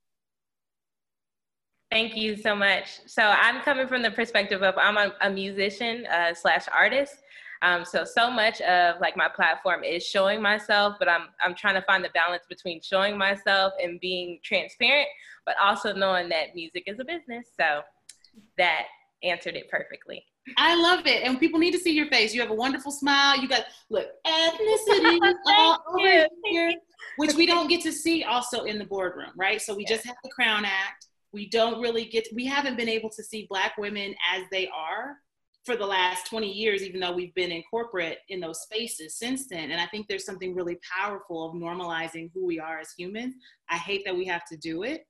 [1.91, 3.01] Thank you so much.
[3.07, 7.17] So I'm coming from the perspective of I'm a, a musician uh, slash artist.
[7.63, 11.75] Um, so so much of like my platform is showing myself, but I'm I'm trying
[11.75, 15.09] to find the balance between showing myself and being transparent,
[15.45, 17.49] but also knowing that music is a business.
[17.59, 17.83] So
[18.57, 18.85] that
[19.23, 20.25] answered it perfectly.
[20.57, 21.23] I love it.
[21.23, 22.35] And people need to see your face.
[22.35, 23.39] You have a wonderful smile.
[23.39, 26.73] You got look ethnicity all over here,
[27.19, 29.61] which we don't get to see also in the boardroom, right?
[29.61, 31.09] So we just have the Crown Act.
[31.33, 35.19] We don't really get we haven't been able to see black women as they are
[35.65, 39.47] for the last 20 years, even though we've been in corporate in those spaces since
[39.47, 39.71] then.
[39.71, 43.35] And I think there's something really powerful of normalizing who we are as humans.
[43.69, 45.07] I hate that we have to do it,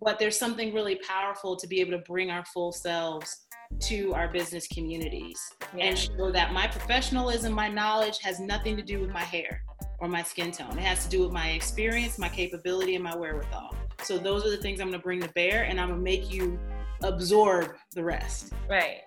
[0.00, 3.46] but there's something really powerful to be able to bring our full selves
[3.80, 5.40] to our business communities
[5.76, 5.86] yeah.
[5.86, 9.62] and show that my professionalism, my knowledge has nothing to do with my hair
[9.98, 10.78] or my skin tone.
[10.78, 13.74] It has to do with my experience, my capability, and my wherewithal.
[14.02, 16.58] So those are the things I'm gonna bring to bear and I'm gonna make you
[17.02, 18.52] absorb the rest.
[18.68, 19.00] Right.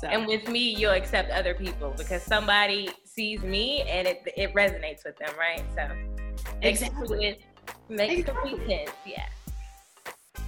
[0.00, 0.06] So.
[0.06, 5.04] And with me, you'll accept other people because somebody sees me and it it resonates
[5.04, 5.62] with them, right?
[5.76, 7.26] So exactly.
[7.26, 7.42] It
[7.90, 8.50] makes exactly.
[8.52, 8.96] complete sense.
[9.04, 9.26] Yeah.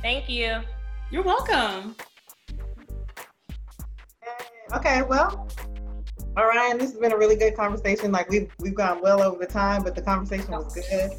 [0.01, 0.61] Thank you.
[1.11, 1.95] You're welcome.
[4.73, 5.47] Okay, well,
[6.39, 6.73] all right.
[6.79, 8.11] This has been a really good conversation.
[8.11, 11.11] Like we've we've gone well over the time, but the conversation was good.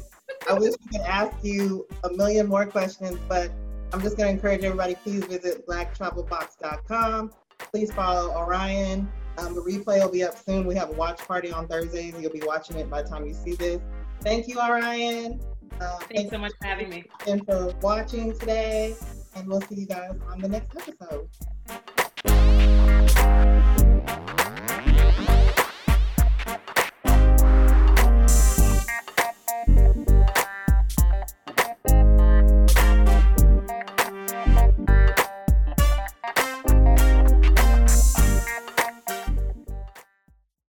[0.50, 3.52] I wish we could ask you a million more questions, but
[3.92, 4.96] I'm just going to encourage everybody.
[4.96, 9.10] Please visit blacktravelbox.com please follow Orion.
[9.38, 10.66] Um, the replay will be up soon.
[10.66, 12.14] We have a watch party on Thursdays.
[12.18, 13.80] You'll be watching it by the time you see this.
[14.20, 15.40] Thank you, Orion.
[15.80, 17.04] Uh, Thanks thank so much for having me.
[17.26, 18.94] And for watching today.
[19.34, 21.28] And we'll see you guys on the next episode.